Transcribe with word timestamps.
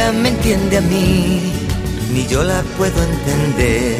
ella 0.00 0.12
me 0.12 0.30
entiende 0.30 0.78
a 0.78 0.80
mí, 0.80 1.52
ni 2.12 2.26
yo 2.26 2.42
la 2.42 2.62
puedo 2.78 3.02
entender. 3.02 3.96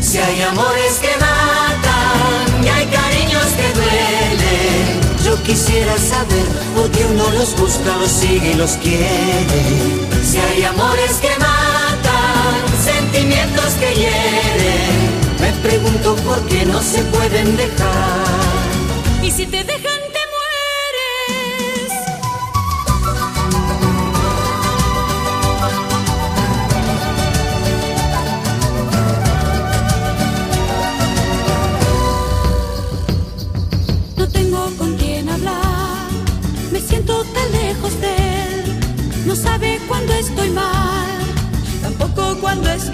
Si 0.00 0.16
hay 0.18 0.42
amores 0.42 0.94
que 1.02 1.12
matan 1.20 2.64
y 2.64 2.68
hay 2.68 2.86
cariños 2.86 3.46
que 3.58 3.68
duelen, 3.78 5.00
yo 5.24 5.42
quisiera 5.42 5.96
saber 5.98 6.46
por 6.74 6.90
qué 6.90 7.04
uno 7.04 7.30
los 7.32 7.54
busca, 7.56 7.96
los 7.98 8.10
sigue 8.10 8.52
y 8.52 8.54
los 8.54 8.72
quiere. 8.72 8.93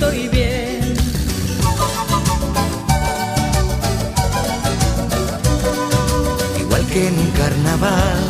Estoy 0.00 0.28
bien. 0.28 0.94
Igual 6.58 6.86
que 6.86 7.08
en 7.08 7.18
un 7.18 7.30
carnaval, 7.32 8.22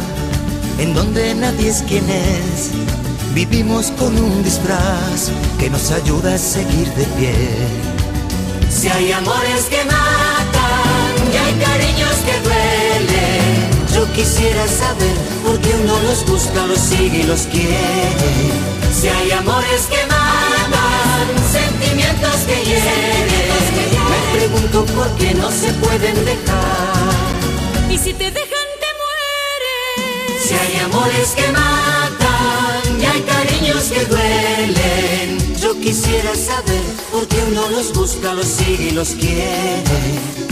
en 0.78 0.94
donde 0.94 1.34
nadie 1.36 1.69
es 1.69 1.82
quien 1.82 2.09
es, 2.10 2.70
vivimos 3.34 3.92
con 3.98 4.19
un 4.19 4.42
disfraz 4.42 5.30
que 5.60 5.70
nos 5.70 5.92
ayuda 5.92 6.34
a 6.34 6.38
seguir 6.38 6.88
de 6.94 7.04
pie. 7.16 7.34
Si 8.69 8.88
hay 8.88 9.12
amores 9.12 9.64
que 9.70 9.84
matan 9.84 11.12
y 11.32 11.36
hay 11.36 11.54
cariños 11.66 12.16
que 12.26 12.34
duelen, 12.47 13.94
yo 13.94 14.12
quisiera 14.12 14.66
saber 14.66 15.16
por 15.44 15.60
qué 15.60 15.70
uno 15.84 16.00
los 16.03 16.26
busca, 16.26 16.66
los 16.66 16.78
sigue 16.78 17.20
y 17.20 17.22
los 17.25 17.42
quiere. 17.42 18.30
Si 18.92 19.06
hay 19.09 19.30
amores 19.30 19.86
que 19.88 20.04
matan, 20.06 20.19
sentimientos 21.50 22.36
que 22.47 22.64
hieren, 22.64 23.26
me 24.10 24.38
pregunto 24.38 24.84
por 24.94 25.08
qué 25.16 25.34
no 25.34 25.50
se 25.50 25.72
pueden 25.75 26.25
dejar. 26.25 27.31
Y 27.91 27.98
si 27.98 28.12
te 28.14 28.31
dejan, 28.31 28.69
te 28.82 28.91
mueres. 29.03 30.42
Si 30.47 30.54
hay 30.54 30.76
amores 30.84 31.30
que 31.36 31.48
matan 31.53 33.00
y 33.00 33.04
hay 33.04 33.20
cariños 33.22 33.84
que 33.84 34.04
duelen, 34.04 35.56
yo 35.60 35.78
quisiera 35.80 36.34
saber 36.34 36.82
por 37.12 37.26
qué 37.26 37.36
uno 37.50 37.69
los 37.70 37.92
busca, 37.92 38.32
los 38.34 38.47
sigue 38.47 38.88
y 38.88 38.91
los 38.92 39.10
quiere. 39.10 39.82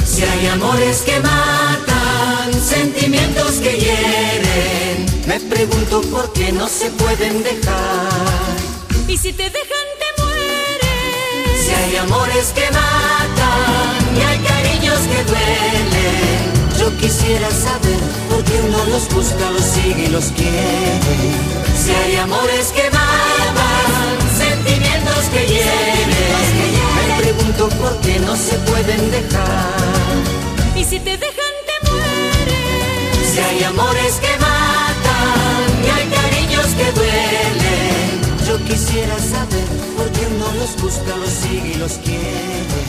Si 0.04 0.22
hay 0.24 0.46
amores 0.48 1.02
que 1.02 1.20
matan, 1.20 2.52
sentimientos 2.60 3.52
que 3.62 3.72
hieren, 3.78 5.06
me 5.26 5.38
pregunto 5.40 6.00
por 6.10 6.32
qué 6.32 6.50
no 6.52 6.68
se 6.68 6.90
pueden 6.90 7.42
dejar. 7.42 8.56
Y 9.06 9.16
si 9.16 9.32
te 9.32 9.44
dejan, 9.44 9.77
hay 11.88 11.96
amores 11.96 12.52
que 12.54 12.70
matan 12.70 14.16
y 14.16 14.20
hay 14.20 14.38
cariños 14.40 14.98
que 15.10 15.24
duelen, 15.24 16.78
yo 16.78 16.94
quisiera 16.98 17.50
saber 17.50 17.98
por 18.28 18.44
qué 18.44 18.60
uno 18.68 18.84
los 18.86 19.08
busca, 19.08 19.50
los 19.50 19.62
sigue 19.62 20.04
y 20.04 20.08
los 20.08 20.26
quiere. 20.26 21.16
Si 21.82 21.90
hay 21.90 22.16
amores 22.16 22.72
que 22.76 22.90
matan, 22.90 24.14
sentimientos 24.36 25.24
que 25.32 25.46
hieren, 25.46 26.10
me 27.08 27.22
pregunto 27.22 27.68
por 27.80 27.98
qué 28.00 28.18
no 28.18 28.36
se 28.36 28.56
pueden 28.70 29.10
dejar. 29.10 30.18
Y 30.76 30.84
si 30.84 31.00
te 31.00 31.16
dejan, 31.16 31.54
te 31.68 31.90
mueres. 31.90 33.32
Si 33.32 33.38
hay 33.40 33.64
amores 33.64 34.20
que 34.20 34.37
quisiera 38.66 39.18
saber 39.18 39.68
por 39.96 40.10
qué 40.10 40.26
uno 40.26 40.46
los 40.58 40.80
busca, 40.80 41.16
los 41.16 41.30
sigue 41.30 41.72
y 41.74 41.74
los 41.74 41.92
quiere. 41.98 42.82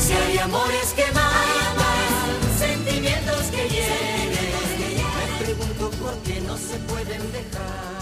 Si 0.00 0.12
hay 0.12 0.38
amores 0.38 0.92
que 0.96 1.06
matan, 1.12 2.58
sentimientos 2.58 3.42
que 3.50 3.68
hieren, 3.68 4.30
me 5.18 5.44
pregunto 5.44 5.90
por 6.02 6.14
qué 6.22 6.40
no 6.40 6.56
se 6.56 6.76
pueden 6.90 7.32
dejar. 7.32 8.01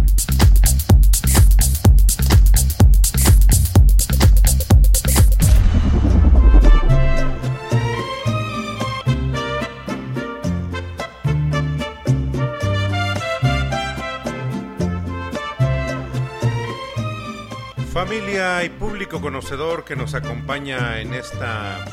Y 18.33 18.69
público 18.69 19.19
conocedor 19.19 19.83
que 19.83 19.97
nos 19.97 20.13
acompaña 20.13 21.01
en 21.01 21.13
esta 21.13 21.83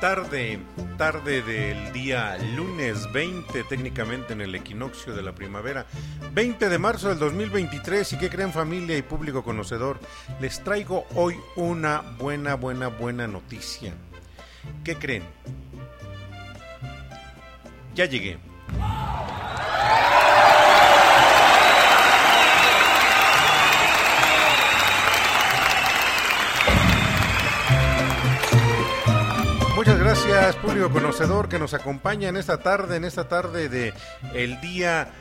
tarde, 0.00 0.60
tarde 0.96 1.42
del 1.42 1.92
día 1.92 2.38
lunes 2.54 3.10
20, 3.12 3.64
técnicamente 3.64 4.34
en 4.34 4.40
el 4.40 4.54
equinoccio 4.54 5.16
de 5.16 5.22
la 5.22 5.34
primavera, 5.34 5.84
20 6.32 6.68
de 6.68 6.78
marzo 6.78 7.08
del 7.08 7.18
2023. 7.18 8.12
¿Y 8.12 8.18
qué 8.18 8.30
creen 8.30 8.52
familia 8.52 8.96
y 8.96 9.02
público 9.02 9.42
conocedor? 9.42 9.98
Les 10.40 10.62
traigo 10.62 11.06
hoy 11.16 11.34
una 11.56 12.02
buena, 12.02 12.54
buena, 12.54 12.86
buena 12.86 13.26
noticia. 13.26 13.92
¿Qué 14.84 14.94
creen? 14.94 15.24
Ya 17.96 18.04
llegué. 18.04 18.38
Gracias, 30.48 30.64
público 30.64 30.90
conocedor 30.90 31.50
que 31.50 31.58
nos 31.58 31.74
acompaña 31.74 32.30
en 32.30 32.38
esta 32.38 32.56
tarde, 32.56 32.96
en 32.96 33.04
esta 33.04 33.28
tarde 33.28 33.68
de 33.68 33.92
el 34.32 34.58
día 34.62 35.12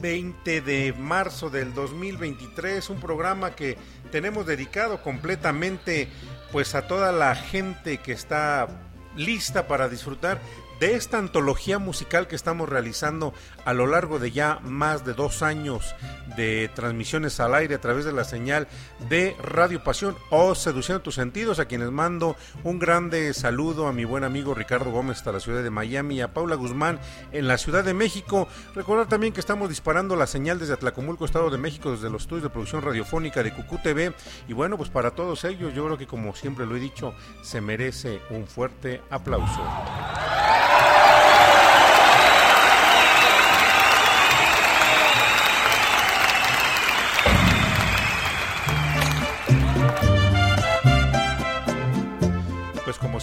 20 0.00 0.60
de 0.60 0.92
marzo 0.92 1.50
del 1.50 1.74
2023, 1.74 2.88
un 2.90 3.00
programa 3.00 3.56
que 3.56 3.76
tenemos 4.12 4.46
dedicado 4.46 5.02
completamente 5.02 6.08
pues 6.52 6.76
a 6.76 6.86
toda 6.86 7.10
la 7.10 7.34
gente 7.34 7.98
que 7.98 8.12
está 8.12 8.68
lista 9.16 9.66
para 9.66 9.88
disfrutar 9.88 10.40
de 10.80 10.94
esta 10.94 11.18
antología 11.18 11.78
musical 11.78 12.28
que 12.28 12.36
estamos 12.36 12.68
realizando 12.68 13.32
a 13.64 13.72
lo 13.72 13.86
largo 13.86 14.18
de 14.18 14.30
ya 14.30 14.58
más 14.62 15.04
de 15.04 15.14
dos 15.14 15.42
años 15.42 15.94
de 16.36 16.70
transmisiones 16.74 17.40
al 17.40 17.54
aire 17.54 17.76
a 17.76 17.80
través 17.80 18.04
de 18.04 18.12
la 18.12 18.24
señal 18.24 18.68
de 19.08 19.36
Radio 19.42 19.82
Pasión 19.82 20.16
o 20.30 20.54
Seduciendo 20.54 21.02
tus 21.02 21.14
sentidos, 21.14 21.58
a 21.58 21.66
quienes 21.66 21.90
mando 21.90 22.36
un 22.64 22.78
grande 22.78 23.32
saludo 23.34 23.86
a 23.86 23.92
mi 23.92 24.04
buen 24.04 24.24
amigo 24.24 24.54
Ricardo 24.54 24.90
Gómez 24.90 25.18
hasta 25.18 25.32
la 25.32 25.40
ciudad 25.40 25.62
de 25.62 25.70
Miami 25.70 26.20
a 26.20 26.32
Paula 26.32 26.56
Guzmán 26.56 27.00
en 27.32 27.48
la 27.48 27.58
Ciudad 27.58 27.84
de 27.84 27.94
México. 27.94 28.48
Recordar 28.74 29.08
también 29.08 29.32
que 29.32 29.40
estamos 29.40 29.68
disparando 29.68 30.16
la 30.16 30.26
señal 30.26 30.58
desde 30.58 30.74
Atlacomulco, 30.74 31.24
Estado 31.24 31.50
de 31.50 31.58
México, 31.58 31.92
desde 31.92 32.10
los 32.10 32.22
estudios 32.22 32.44
de 32.44 32.50
producción 32.50 32.82
radiofónica 32.82 33.42
de 33.42 33.54
Cucú 33.54 33.78
TV. 33.78 34.12
Y 34.48 34.52
bueno, 34.52 34.76
pues 34.76 34.90
para 34.90 35.12
todos 35.12 35.44
ellos, 35.44 35.74
yo 35.74 35.84
creo 35.84 35.98
que 35.98 36.06
como 36.06 36.34
siempre 36.34 36.66
lo 36.66 36.76
he 36.76 36.80
dicho, 36.80 37.14
se 37.42 37.60
merece 37.60 38.20
un 38.30 38.46
fuerte 38.46 39.02
aplauso. 39.10 39.62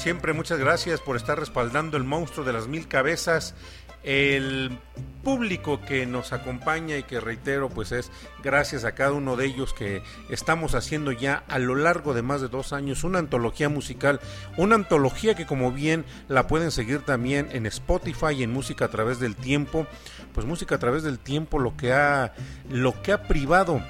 Siempre, 0.04 0.34
muchas 0.34 0.60
gracias 0.60 1.00
por 1.00 1.16
estar 1.16 1.40
respaldando 1.40 1.96
el 1.96 2.04
monstruo 2.04 2.46
de 2.46 2.52
las 2.52 2.68
mil 2.68 2.90
cabezas. 2.90 3.56
El 4.04 4.78
público 5.24 5.80
que 5.80 6.06
nos 6.06 6.34
acompaña 6.34 6.98
y 6.98 7.04
que 7.04 7.22
reitero, 7.22 7.70
pues 7.70 7.94
es 7.94 8.12
gracias 8.44 8.84
a 8.84 8.96
cada 8.96 9.14
uno 9.14 9.38
de 9.38 9.46
ellos 9.46 9.74
que 9.74 10.04
estamos 10.28 10.76
haciendo 10.76 11.14
ya 11.14 11.46
a 11.48 11.58
lo 11.58 11.76
largo 11.76 12.14
de 12.14 12.22
más 12.22 12.42
de 12.42 12.50
dos 12.50 12.74
años 12.74 13.06
una 13.06 13.20
antología 13.20 13.70
musical, 13.70 14.20
una 14.58 14.76
antología 14.76 15.36
que 15.36 15.46
como 15.46 15.72
bien 15.72 16.04
la 16.28 16.48
pueden 16.48 16.72
seguir 16.72 17.00
también 17.00 17.48
en 17.54 17.66
Spotify 17.66 18.34
y 18.36 18.44
en 18.44 18.52
Música 18.52 18.84
a 18.84 18.90
través 18.90 19.20
del 19.22 19.38
tiempo, 19.38 19.88
pues 20.34 20.46
Música 20.46 20.76
a 20.76 20.80
través 20.80 21.04
del 21.04 21.18
tiempo 21.18 21.60
lo 21.60 21.78
que 21.78 21.94
ha, 21.94 22.34
lo 22.70 23.02
que 23.02 23.14
ha 23.14 23.24
privado 23.24 23.82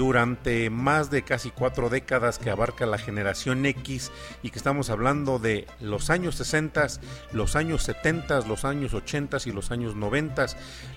durante 0.00 0.70
más 0.70 1.10
de 1.10 1.20
casi 1.24 1.50
cuatro 1.50 1.90
décadas 1.90 2.38
que 2.38 2.48
abarca 2.48 2.86
la 2.86 2.96
generación 2.96 3.66
X 3.66 4.10
y 4.42 4.48
que 4.48 4.56
estamos 4.56 4.88
hablando 4.88 5.38
de 5.38 5.66
los 5.78 6.08
años 6.08 6.36
60, 6.36 6.86
los 7.32 7.54
años 7.54 7.82
70, 7.82 8.46
los 8.46 8.64
años 8.64 8.94
80 8.94 9.36
y 9.44 9.50
los 9.50 9.70
años 9.70 9.96
90, 9.96 10.46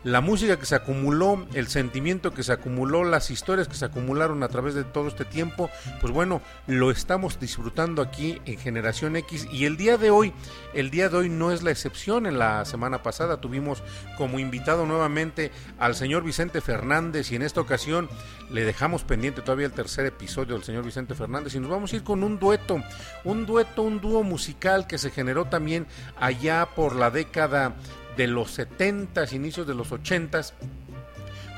la 0.06 0.22
música 0.22 0.58
que 0.58 0.66
se 0.66 0.76
acumuló, 0.76 1.46
el 1.54 1.68
sentimiento 1.68 2.34
que 2.34 2.44
se 2.44 2.54
acumuló, 2.54 3.04
las 3.04 3.30
historias 3.30 3.68
que 3.68 3.76
se 3.76 3.84
acumularon 3.84 4.42
a 4.42 4.48
través 4.48 4.74
de 4.74 4.86
todo 4.86 5.10
este 5.10 5.26
tiempo, 5.26 5.70
pues 6.00 6.14
bueno, 6.14 6.42
lo 6.68 6.90
estamos 6.90 7.42
disfrutando 7.42 8.02
aquí 8.02 8.42
en 8.46 8.58
generación 8.58 9.18
X. 9.18 9.50
Y 9.52 9.66
el 9.66 9.76
día 9.76 9.98
de 9.98 10.12
hoy, 10.12 10.32
el 10.74 10.92
día 10.92 11.10
de 11.10 11.18
hoy 11.18 11.28
no 11.30 11.52
es 11.52 11.62
la 11.62 11.72
excepción, 11.72 12.26
en 12.26 12.40
la 12.40 12.64
semana 12.64 13.04
pasada 13.04 13.42
tuvimos 13.42 13.84
como 14.18 14.40
invitado 14.40 14.86
nuevamente 14.86 15.52
al 15.78 15.94
señor 15.94 16.24
Vicente 16.24 16.62
Fernández 16.62 17.34
y 17.34 17.36
en 17.36 17.42
esta 17.42 17.60
ocasión 17.60 18.08
le 18.50 18.64
dejamos 18.64 18.93
pendiente 19.02 19.42
todavía 19.42 19.66
el 19.66 19.72
tercer 19.72 20.06
episodio 20.06 20.54
del 20.54 20.64
señor 20.64 20.84
Vicente 20.84 21.16
Fernández 21.16 21.56
y 21.56 21.60
nos 21.60 21.72
vamos 21.72 21.92
a 21.92 21.96
ir 21.96 22.04
con 22.04 22.24
un 22.24 22.38
dueto, 22.38 22.84
un 23.24 23.48
dueto, 23.48 23.82
un 23.82 24.00
dúo 24.00 24.22
musical 24.22 24.86
que 24.86 25.00
se 25.00 25.10
generó 25.10 25.46
también 25.46 25.88
allá 26.20 26.68
por 26.76 26.96
la 26.96 27.10
década 27.10 27.74
de 28.16 28.28
los 28.28 28.52
70, 28.52 29.26
inicios 29.34 29.66
de 29.66 29.74
los 29.74 29.92
80, 29.92 30.42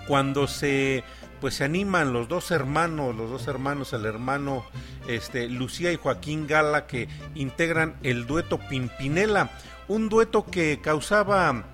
cuando 0.07 0.47
se 0.47 1.03
pues 1.41 1.55
se 1.55 1.65
animan 1.65 2.13
los 2.13 2.27
dos 2.29 2.49
hermanos, 2.51 3.13
los 3.15 3.29
dos 3.29 3.47
hermanos, 3.47 3.91
el 3.91 4.05
hermano 4.05 4.65
este 5.07 5.49
Lucía 5.49 5.91
y 5.91 5.97
Joaquín 5.97 6.47
Gala 6.47 6.87
que 6.87 7.09
integran 7.35 7.95
el 8.03 8.25
dueto 8.25 8.57
Pimpinela, 8.69 9.51
un 9.87 10.09
dueto 10.09 10.45
que 10.45 10.79
causaba 10.81 11.65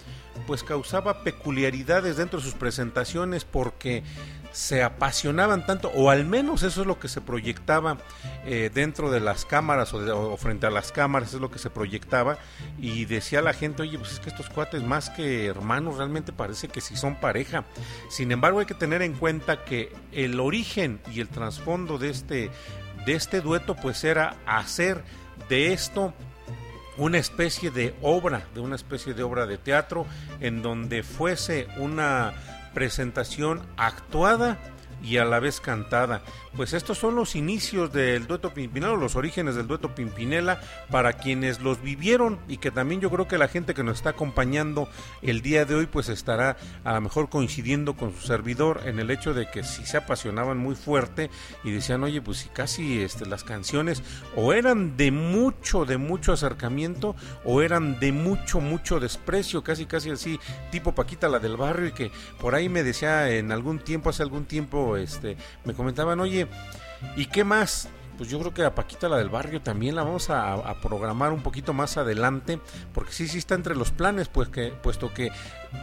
pues 0.47 0.63
causaba 0.63 1.23
peculiaridades 1.23 2.17
dentro 2.17 2.39
de 2.39 2.45
sus 2.45 2.55
presentaciones 2.55 3.45
porque 3.45 4.03
se 4.51 4.83
apasionaban 4.83 5.65
tanto, 5.65 5.89
o 5.95 6.09
al 6.09 6.25
menos 6.25 6.63
eso 6.63 6.81
es 6.81 6.87
lo 6.87 6.99
que 6.99 7.07
se 7.07 7.21
proyectaba 7.21 7.97
eh, 8.45 8.69
dentro 8.73 9.09
de 9.09 9.19
las 9.19 9.45
cámaras 9.45 9.93
o, 9.93 10.37
frente 10.37 10.67
a 10.67 10.69
las 10.69 10.91
cámaras, 10.91 11.33
es 11.33 11.39
lo 11.39 11.49
que 11.51 11.59
se 11.59 11.69
proyectaba, 11.69 12.37
y 12.77 13.05
decía 13.05 13.41
la 13.41 13.53
gente, 13.53 13.83
oye, 13.83 13.97
pues 13.97 14.13
es 14.13 14.19
que 14.19 14.29
estos 14.29 14.49
cuates 14.49 14.83
más 14.83 15.09
que 15.09 15.45
hermanos 15.45 15.97
realmente 15.97 16.33
parece 16.33 16.67
que 16.67 16.81
sí 16.81 16.95
son 16.95 17.15
pareja. 17.15 17.63
Sin 18.09 18.31
embargo, 18.31 18.59
hay 18.59 18.65
que 18.65 18.73
tener 18.73 19.01
en 19.01 19.13
cuenta 19.13 19.63
que 19.63 19.93
el 20.11 20.39
origen 20.39 20.99
y 21.11 21.21
el 21.21 21.29
trasfondo 21.29 21.97
de 21.97 22.09
este, 22.09 22.51
de 23.05 23.13
este 23.13 23.41
dueto, 23.41 23.75
pues 23.75 24.03
era 24.03 24.35
hacer 24.45 25.03
de 25.49 25.73
esto 25.73 26.13
una 26.97 27.17
especie 27.17 27.71
de 27.71 27.95
obra, 28.01 28.45
de 28.53 28.59
una 28.59 28.75
especie 28.75 29.13
de 29.13 29.23
obra 29.23 29.45
de 29.45 29.57
teatro, 29.57 30.05
en 30.39 30.61
donde 30.61 31.03
fuese 31.03 31.67
una 31.77 32.33
presentación 32.73 33.61
actuada 33.77 34.57
y 35.03 35.17
a 35.17 35.25
la 35.25 35.39
vez 35.39 35.59
cantada. 35.59 36.21
Pues 36.55 36.73
estos 36.73 36.97
son 36.97 37.15
los 37.15 37.37
inicios 37.37 37.93
del 37.93 38.27
dueto 38.27 38.53
Pimpinela, 38.53 38.93
los 38.95 39.15
orígenes 39.15 39.55
del 39.55 39.67
dueto 39.67 39.95
Pimpinela, 39.95 40.59
para 40.89 41.13
quienes 41.13 41.61
los 41.61 41.81
vivieron 41.81 42.39
y 42.49 42.57
que 42.57 42.71
también 42.71 42.99
yo 42.99 43.09
creo 43.09 43.25
que 43.25 43.37
la 43.37 43.47
gente 43.47 43.73
que 43.73 43.83
nos 43.83 43.97
está 43.97 44.09
acompañando 44.09 44.89
el 45.21 45.41
día 45.41 45.63
de 45.63 45.75
hoy 45.75 45.85
pues 45.85 46.09
estará 46.09 46.57
a 46.83 46.93
lo 46.93 47.01
mejor 47.01 47.29
coincidiendo 47.29 47.95
con 47.95 48.13
su 48.13 48.27
servidor 48.27 48.81
en 48.85 48.99
el 48.99 49.11
hecho 49.11 49.33
de 49.33 49.49
que 49.49 49.63
si 49.63 49.85
se 49.85 49.95
apasionaban 49.95 50.57
muy 50.57 50.75
fuerte 50.75 51.29
y 51.63 51.71
decían, 51.71 52.03
oye, 52.03 52.21
pues 52.21 52.39
si 52.39 52.49
casi 52.49 53.01
este, 53.01 53.25
las 53.25 53.45
canciones 53.45 54.03
o 54.35 54.51
eran 54.51 54.97
de 54.97 55.11
mucho, 55.11 55.85
de 55.85 55.97
mucho 55.97 56.33
acercamiento 56.33 57.15
o 57.45 57.61
eran 57.61 57.97
de 58.01 58.11
mucho, 58.11 58.59
mucho 58.59 58.99
desprecio, 58.99 59.63
casi, 59.63 59.85
casi 59.85 60.09
así, 60.09 60.37
tipo 60.69 60.93
Paquita 60.93 61.29
la 61.29 61.39
del 61.39 61.55
barrio 61.55 61.87
y 61.87 61.91
que 61.93 62.11
por 62.41 62.55
ahí 62.55 62.67
me 62.67 62.83
decía 62.83 63.29
en 63.29 63.53
algún 63.53 63.79
tiempo, 63.79 64.09
hace 64.09 64.21
algún 64.21 64.43
tiempo, 64.43 64.97
este, 64.97 65.37
me 65.63 65.73
comentaban, 65.73 66.19
oye, 66.19 66.40
¿y 67.15 67.25
qué 67.25 67.43
más? 67.43 67.89
Pues 68.17 68.29
yo 68.29 68.39
creo 68.39 68.53
que 68.53 68.63
a 68.63 68.75
Paquita 68.75 69.09
la 69.09 69.17
del 69.17 69.29
barrio 69.29 69.61
también 69.61 69.95
la 69.95 70.03
vamos 70.03 70.29
a, 70.29 70.75
programar 70.81 71.31
un 71.31 71.41
poquito 71.41 71.73
más 71.73 71.97
adelante, 71.97 72.59
porque 72.93 73.13
sí, 73.13 73.27
sí 73.27 73.39
está 73.39 73.55
entre 73.55 73.75
los 73.75 73.91
planes, 73.91 74.27
pues 74.27 74.49
que, 74.49 74.69
puesto 74.69 75.13
que 75.13 75.31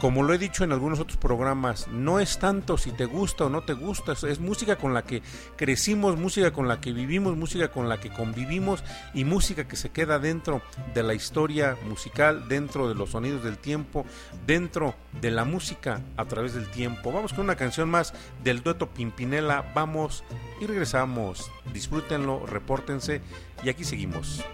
como 0.00 0.22
lo 0.22 0.32
he 0.32 0.38
dicho 0.38 0.64
en 0.64 0.72
algunos 0.72 1.00
otros 1.00 1.16
programas, 1.16 1.88
no 1.88 2.20
es 2.20 2.38
tanto 2.38 2.78
si 2.78 2.92
te 2.92 3.06
gusta 3.06 3.46
o 3.46 3.48
no 3.48 3.62
te 3.62 3.72
gusta, 3.72 4.12
es 4.12 4.38
música 4.38 4.76
con 4.76 4.94
la 4.94 5.02
que 5.02 5.22
crecimos, 5.56 6.16
música 6.16 6.52
con 6.52 6.68
la 6.68 6.80
que 6.80 6.92
vivimos, 6.92 7.36
música 7.36 7.68
con 7.68 7.88
la 7.88 7.98
que 7.98 8.10
convivimos 8.10 8.84
y 9.14 9.24
música 9.24 9.66
que 9.66 9.76
se 9.76 9.90
queda 9.90 10.18
dentro 10.18 10.62
de 10.94 11.02
la 11.02 11.14
historia 11.14 11.76
musical, 11.88 12.48
dentro 12.48 12.88
de 12.88 12.94
los 12.94 13.10
sonidos 13.10 13.42
del 13.42 13.58
tiempo, 13.58 14.04
dentro 14.46 14.94
de 15.20 15.30
la 15.30 15.44
música 15.44 16.02
a 16.16 16.26
través 16.26 16.54
del 16.54 16.68
tiempo. 16.68 17.12
Vamos 17.12 17.32
con 17.32 17.44
una 17.44 17.56
canción 17.56 17.88
más 17.88 18.14
del 18.44 18.62
dueto 18.62 18.90
Pimpinela, 18.90 19.72
vamos 19.74 20.22
y 20.60 20.66
regresamos. 20.66 21.50
Disfrútenlo, 21.72 22.46
repórtense 22.46 23.20
y 23.64 23.68
aquí 23.68 23.84
seguimos. 23.84 24.44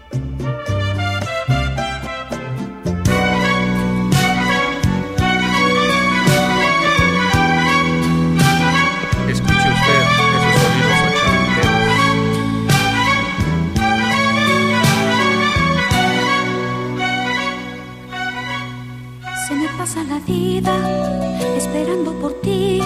Esperando 21.57 22.13
por 22.19 22.33
ti, 22.41 22.81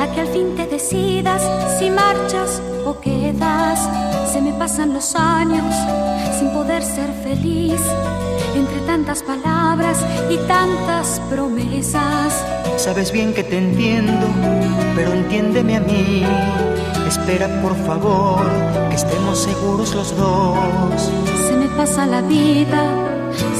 a 0.00 0.12
que 0.12 0.20
al 0.20 0.28
fin 0.28 0.54
te 0.56 0.66
decidas 0.66 1.42
si 1.78 1.90
marchas 1.90 2.62
o 2.84 2.98
quedas. 3.00 3.80
Se 4.32 4.40
me 4.40 4.52
pasan 4.52 4.94
los 4.94 5.14
años 5.14 5.74
sin 6.38 6.50
poder 6.50 6.82
ser 6.82 7.10
feliz, 7.22 7.80
entre 8.54 8.80
tantas 8.86 9.22
palabras 9.22 9.98
y 10.30 10.36
tantas 10.46 11.20
promesas. 11.30 12.44
Sabes 12.76 13.12
bien 13.12 13.34
que 13.34 13.42
te 13.42 13.58
entiendo, 13.58 14.26
pero 14.94 15.12
entiéndeme 15.12 15.76
a 15.76 15.80
mí. 15.80 16.24
Espera 17.06 17.48
por 17.62 17.74
favor 17.86 18.46
que 18.90 18.96
estemos 18.96 19.38
seguros 19.38 19.94
los 19.94 20.16
dos. 20.16 21.10
Se 21.46 21.56
me 21.56 21.68
pasa 21.76 22.06
la 22.06 22.20
vida, 22.22 23.05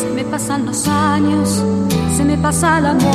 se 0.00 0.08
me 0.14 0.24
pasan 0.24 0.66
los 0.66 0.86
años 0.88 1.62
se 2.16 2.24
me 2.24 2.38
pasa 2.38 2.78
el 2.78 2.86
amor. 2.86 3.06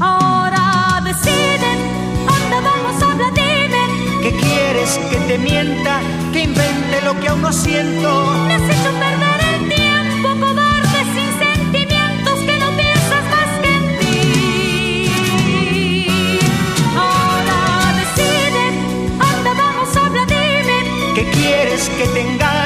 Ahora 0.00 1.00
deciden, 1.04 1.78
¿dónde 2.26 2.56
vamos? 2.68 3.02
Habla, 3.02 3.30
dime. 3.34 3.82
¿Qué 4.22 4.30
quieres 4.32 4.98
que 5.10 5.18
te 5.28 5.36
mienta? 5.36 6.00
Que 6.32 6.44
invente 6.44 7.02
lo 7.04 7.20
que 7.20 7.28
aún 7.28 7.42
no 7.42 7.52
siento. 7.52 8.08
Me 8.46 8.54
has 8.54 8.62
hecho 8.62 8.90
perder 9.04 9.40
el 9.54 9.68
tiempo, 9.68 10.28
cobarde, 10.40 10.98
sin 11.14 11.30
sentimientos, 11.46 12.36
que 12.46 12.56
no 12.62 12.68
piensas 12.80 13.24
más 13.34 13.50
que 13.62 13.70
en 13.78 13.84
ti. 13.98 15.10
Ahora 16.96 17.58
deciden, 18.00 18.72
¿dónde 19.18 19.50
vamos? 19.62 19.88
Habla, 19.96 20.24
dime. 20.24 20.78
¿Qué 21.14 21.24
quieres 21.30 21.82
que 21.90 22.06
te 22.06 22.20
engañe? 22.22 22.65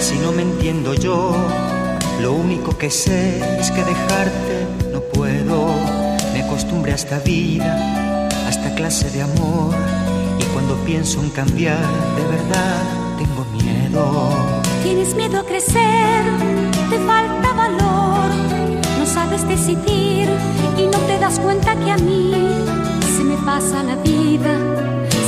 si 0.00 0.18
no 0.18 0.32
me 0.32 0.42
entiendo 0.42 0.94
yo. 0.94 1.36
Lo 2.20 2.32
único 2.32 2.76
que 2.76 2.90
sé 2.90 3.38
es 3.60 3.70
que 3.70 3.84
dejarte 3.84 4.66
no 4.92 5.00
puedo. 5.00 5.74
Me 6.32 6.42
acostumbré 6.42 6.92
a 6.92 6.94
esta 6.94 7.18
vida, 7.18 8.28
a 8.46 8.48
esta 8.48 8.74
clase 8.74 9.10
de 9.10 9.22
amor. 9.22 9.74
Y 10.38 10.44
cuando 10.52 10.74
pienso 10.86 11.20
en 11.20 11.30
cambiar, 11.30 11.78
de 12.16 12.22
verdad 12.36 12.82
tengo 13.18 13.44
miedo. 13.52 14.28
Tienes 14.82 15.14
miedo 15.14 15.40
a 15.40 15.44
crecer, 15.44 16.24
te 16.88 16.98
falta 17.00 17.52
valor, 17.52 18.30
no 18.98 19.06
sabes 19.06 19.46
decidir 19.46 20.28
y 20.78 20.86
no 20.86 20.98
te 21.06 21.18
das 21.18 21.38
cuenta 21.38 21.76
que 21.76 21.90
a 21.90 21.98
mí 21.98 22.32
se 23.16 23.22
me 23.22 23.36
pasa 23.44 23.82
la 23.82 23.96
vida, 23.96 24.56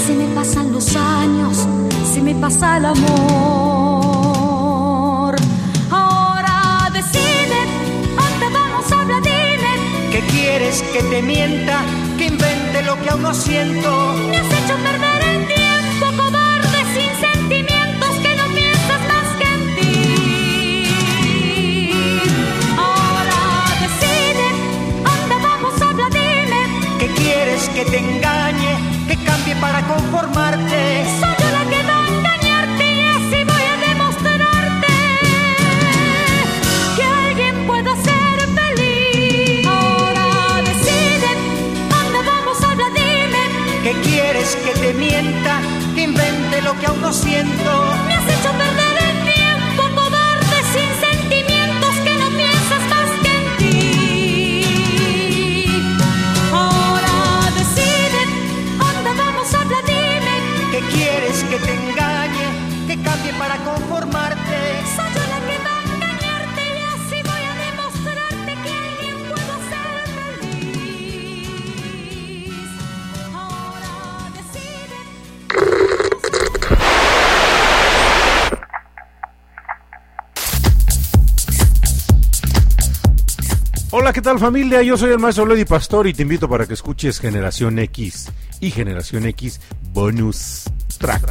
se 0.06 0.14
me 0.14 0.26
pasan 0.34 0.72
los 0.72 0.96
años, 0.96 1.66
se 2.12 2.22
me 2.22 2.34
pasa 2.34 2.78
el 2.78 2.86
amor. 2.86 3.81
Que 10.92 11.02
te 11.02 11.22
mienta? 11.22 11.80
Que 12.18 12.26
invente 12.26 12.82
lo 12.82 13.00
que 13.02 13.10
aún 13.10 13.22
no 13.22 13.34
siento. 13.34 14.14
Me 14.30 14.38
has 14.38 14.46
hecho 14.46 14.76
perder 14.76 15.22
el 15.34 15.46
tiempo, 15.46 16.06
cobarde, 16.16 16.78
sin 16.94 17.12
sentimientos, 17.20 18.10
que 18.22 18.34
no 18.36 18.46
piensas 18.54 19.00
más 19.12 19.28
que 19.38 19.44
en 19.56 19.62
ti. 19.76 21.14
Ahora 22.76 23.40
decide, 23.80 24.46
¿dónde 25.04 25.36
vamos? 25.42 25.74
Habla, 25.80 26.08
dime. 26.10 26.60
¿Qué 26.98 27.06
quieres 27.08 27.68
que 27.70 27.84
te 27.84 27.98
engañe? 27.98 28.78
Que 29.08 29.16
cambie 29.24 29.54
para 29.56 29.80
conformarte. 29.86 31.04
Soy 31.20 31.41
quieres 44.42 44.56
que 44.56 44.72
te 44.80 44.94
mienta? 44.94 45.60
Que 45.94 46.02
invente 46.02 46.62
lo 46.62 46.78
que 46.78 46.86
aún 46.86 47.00
no 47.00 47.12
siento. 47.12 47.94
Me 48.06 48.14
has 48.14 48.24
hecho 48.24 48.50
perder 48.52 48.96
el 49.10 49.16
tiempo, 49.34 49.82
cobarde, 49.94 50.58
sin 50.74 50.90
sentimientos, 51.08 51.94
que 52.04 52.14
no 52.16 52.28
piensas 52.30 52.82
más 52.90 53.10
que 53.22 53.30
en 53.38 53.46
ti. 53.58 54.64
Ahora 56.52 57.50
decide, 57.56 58.20
¿dónde 58.78 59.12
vamos? 59.16 59.54
Habla, 59.54 59.78
dime. 59.86 60.34
¿Qué 60.72 60.80
quieres 60.92 61.44
que 61.44 61.58
te 61.58 61.72
engañe? 61.74 62.46
Que 62.86 63.00
cambie 63.02 63.32
para 63.34 63.56
conformarte. 63.58 65.01
Hola, 84.02 84.12
¿qué 84.12 84.20
tal 84.20 84.40
familia? 84.40 84.82
Yo 84.82 84.96
soy 84.96 85.12
el 85.12 85.20
maestro 85.20 85.46
Lady 85.46 85.64
Pastor 85.64 86.08
y 86.08 86.12
te 86.12 86.22
invito 86.22 86.48
para 86.48 86.66
que 86.66 86.74
escuches 86.74 87.20
Generación 87.20 87.78
X 87.78 88.32
y 88.58 88.72
Generación 88.72 89.26
X 89.26 89.60
Bonus 89.92 90.64
Track. 90.98 91.22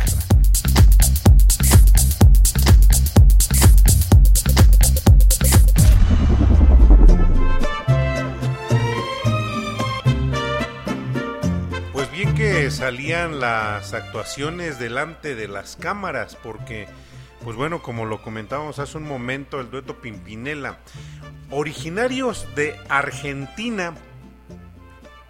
Pues 11.91 12.11
bien 12.13 12.33
que 12.35 12.71
salían 12.71 13.41
las 13.41 13.93
actuaciones 13.93 14.79
delante 14.79 15.35
de 15.35 15.49
las 15.49 15.75
cámaras 15.75 16.37
porque, 16.41 16.87
pues 17.43 17.55
bueno, 17.55 17.81
como 17.81 18.05
lo 18.05 18.21
comentábamos 18.21 18.79
hace 18.79 18.97
un 18.97 19.07
momento, 19.07 19.59
el 19.59 19.71
dueto 19.71 19.99
Pimpinela, 19.99 20.77
originarios 21.49 22.47
de 22.55 22.79
Argentina, 22.87 23.95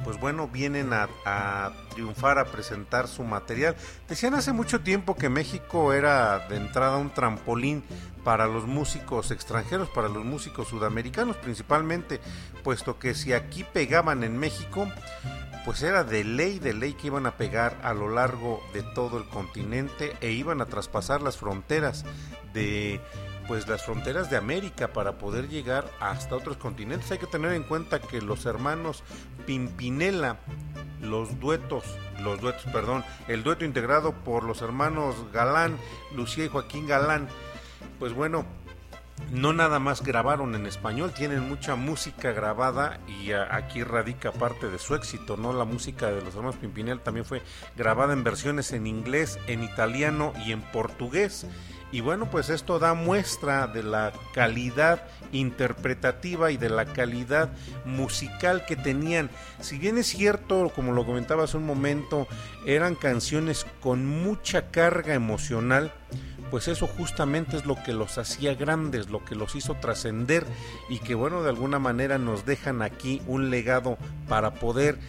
pues 0.03 0.19
bueno, 0.19 0.47
vienen 0.47 0.91
a, 0.93 1.71
triunfar, 1.91 2.39
a 2.39 2.45
presentar 2.45 3.07
su 3.07 3.23
material. 3.23 3.75
Decían 4.09 4.33
hace 4.33 4.51
mucho 4.51 4.81
tiempo 4.81 5.15
que 5.15 5.29
México 5.29 5.93
era 5.93 6.47
de 6.47 6.57
entrada 6.57 6.97
un 6.97 7.11
trampolín 7.11 7.83
para 8.23 8.47
los 8.47 8.65
músicos 8.65 9.31
extranjeros, 9.31 9.89
para 9.89 10.09
los 10.09 10.25
músicos 10.25 10.67
sudamericanos 10.67 11.37
principalmente, 11.37 12.19
puesto 12.63 12.99
que 12.99 13.13
si 13.13 13.33
aquí 13.33 13.63
pegaban 13.63 14.23
en 14.23 14.37
México, 14.37 14.87
pues 15.65 15.83
era 15.83 16.03
de 16.03 16.23
ley, 16.23 16.59
de 16.59 16.73
ley 16.73 16.93
que 16.93 17.07
iban 17.07 17.25
a 17.25 17.37
pegar 17.37 17.77
a 17.83 17.93
lo 17.93 18.09
largo 18.09 18.63
de 18.73 18.83
todo 18.83 19.17
el 19.17 19.25
continente 19.25 20.15
e 20.21 20.31
iban 20.31 20.61
a 20.61 20.65
traspasar 20.65 21.21
las 21.21 21.37
fronteras 21.37 22.05
de 22.53 22.99
pues 23.47 23.67
las 23.67 23.83
fronteras 23.83 24.29
de 24.29 24.37
América 24.37 24.93
para 24.93 25.17
poder 25.17 25.49
llegar 25.49 25.89
hasta 25.99 26.35
otros 26.35 26.57
continentes. 26.57 27.11
Hay 27.11 27.17
que 27.17 27.27
tener 27.27 27.51
en 27.51 27.63
cuenta 27.63 27.99
que 27.99 28.21
los 28.21 28.45
hermanos 28.45 29.03
Pimpinela, 29.45 30.37
los 31.01 31.39
duetos, 31.39 31.83
los 32.21 32.39
duetos, 32.39 32.63
perdón, 32.71 33.03
el 33.27 33.43
dueto 33.43 33.65
integrado 33.65 34.13
por 34.13 34.43
los 34.43 34.61
hermanos 34.61 35.15
Galán, 35.33 35.77
Lucía 36.15 36.45
y 36.45 36.49
Joaquín 36.49 36.87
Galán, 36.87 37.27
pues 37.99 38.13
bueno, 38.13 38.45
no 39.31 39.53
nada 39.53 39.79
más 39.79 40.03
grabaron 40.03 40.55
en 40.55 40.65
español, 40.65 41.13
tienen 41.13 41.47
mucha 41.47 41.75
música 41.75 42.31
grabada 42.31 42.99
y 43.07 43.31
aquí 43.31 43.83
radica 43.83 44.31
parte 44.31 44.69
de 44.69 44.79
su 44.79 44.95
éxito, 44.95 45.37
¿no? 45.37 45.53
La 45.53 45.65
música 45.65 46.07
de 46.07 46.21
los 46.21 46.35
hermanos 46.35 46.57
Pimpinela 46.57 47.01
también 47.01 47.25
fue 47.25 47.41
grabada 47.77 48.13
en 48.13 48.23
versiones 48.23 48.73
en 48.73 48.87
inglés, 48.87 49.39
en 49.47 49.63
italiano 49.63 50.33
y 50.45 50.51
en 50.51 50.61
portugués. 50.61 51.45
Y 51.93 51.99
bueno, 51.99 52.29
pues 52.29 52.49
esto 52.49 52.79
da 52.79 52.93
muestra 52.93 53.67
de 53.67 53.83
la 53.83 54.13
calidad 54.33 55.03
interpretativa 55.33 56.51
y 56.51 56.57
de 56.57 56.69
la 56.69 56.85
calidad 56.85 57.51
musical 57.83 58.65
que 58.65 58.77
tenían. 58.77 59.29
Si 59.59 59.77
bien 59.77 59.97
es 59.97 60.07
cierto, 60.07 60.71
como 60.73 60.93
lo 60.93 61.05
comentaba 61.05 61.43
hace 61.43 61.57
un 61.57 61.65
momento, 61.65 62.27
eran 62.65 62.95
canciones 62.95 63.65
con 63.81 64.05
mucha 64.05 64.71
carga 64.71 65.13
emocional, 65.13 65.91
pues 66.51 66.67
eso 66.67 66.85
justamente 66.85 67.57
es 67.57 67.65
lo 67.65 67.81
que 67.81 67.93
los 67.93 68.17
hacía 68.17 68.53
grandes, 68.53 69.09
lo 69.09 69.23
que 69.23 69.35
los 69.35 69.55
hizo 69.55 69.75
trascender 69.75 70.45
y 70.89 70.99
que 70.99 71.15
bueno, 71.15 71.41
de 71.41 71.49
alguna 71.49 71.79
manera 71.79 72.17
nos 72.17 72.45
dejan 72.45 72.81
aquí 72.81 73.21
un 73.25 73.49
legado 73.49 73.97
para 74.27 74.53
poder 74.55 74.99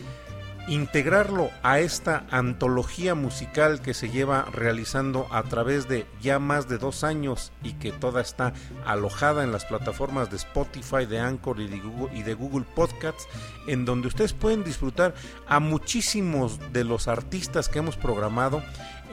integrarlo 0.69 1.51
a 1.65 1.81
esta 1.81 2.25
antología 2.31 3.17
musical 3.17 3.83
que 3.83 3.95
se 3.95 4.11
lleva 4.11 4.47
realizando 4.53 5.27
a 5.33 5.43
través 5.43 5.89
de 5.89 6.07
ya 6.21 6.39
más 6.39 6.69
de 6.69 6.79
dos 6.79 7.03
años 7.03 7.53
y 7.65 7.73
que 7.73 7.91
toda 7.91 8.21
está 8.21 8.53
alojada 8.87 9.43
en 9.43 9.51
las 9.51 9.65
plataformas 9.65 10.31
de 10.31 10.37
Spotify, 10.37 11.07
de 11.07 11.19
Anchor 11.19 11.61
y 11.61 11.67
de 11.67 11.81
Google, 11.81 12.17
y 12.17 12.23
de 12.23 12.35
Google 12.35 12.65
Podcasts, 12.77 13.27
en 13.67 13.85
donde 13.85 14.09
ustedes 14.09 14.35
pueden 14.35 14.63
disfrutar 14.63 15.15
a 15.49 15.59
muchísimos 15.59 16.61
de 16.73 16.85
los 16.85 17.09
artistas 17.09 17.69
que 17.69 17.81
hemos 17.81 17.97
programado 17.97 18.63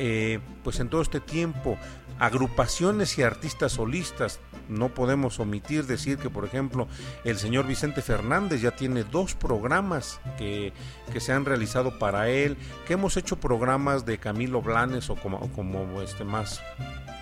eh, 0.01 0.39
pues 0.63 0.79
en 0.79 0.87
todo 0.87 1.01
este 1.01 1.19
tiempo 1.19 1.77
agrupaciones 2.19 3.17
y 3.17 3.23
artistas 3.23 3.73
solistas. 3.73 4.39
No 4.67 4.89
podemos 4.89 5.39
omitir 5.39 5.85
decir 5.85 6.17
que, 6.17 6.29
por 6.29 6.45
ejemplo, 6.45 6.87
el 7.23 7.37
señor 7.37 7.65
Vicente 7.65 8.01
Fernández 8.01 8.61
ya 8.61 8.71
tiene 8.71 9.03
dos 9.03 9.33
programas 9.33 10.19
que, 10.37 10.73
que 11.11 11.19
se 11.19 11.31
han 11.31 11.45
realizado 11.45 11.97
para 11.97 12.29
él, 12.29 12.57
que 12.85 12.93
hemos 12.93 13.17
hecho 13.17 13.39
programas 13.39 14.05
de 14.05 14.17
Camilo 14.17 14.61
Blanes 14.61 15.09
o 15.09 15.15
como, 15.15 15.51
como 15.53 16.01
este 16.01 16.23
más 16.23 16.61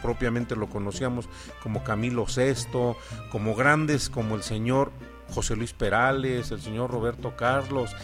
propiamente 0.01 0.55
lo 0.55 0.69
conocíamos 0.69 1.27
como 1.63 1.83
Camilo 1.83 2.25
VI, 2.25 2.95
como 3.31 3.55
grandes 3.55 4.09
como 4.09 4.35
el 4.35 4.43
señor 4.43 4.91
José 5.34 5.55
Luis 5.55 5.74
Perales, 5.74 6.51
el 6.51 6.62
señor 6.62 6.91
Roberto 6.91 7.36
Carlos, 7.36 7.96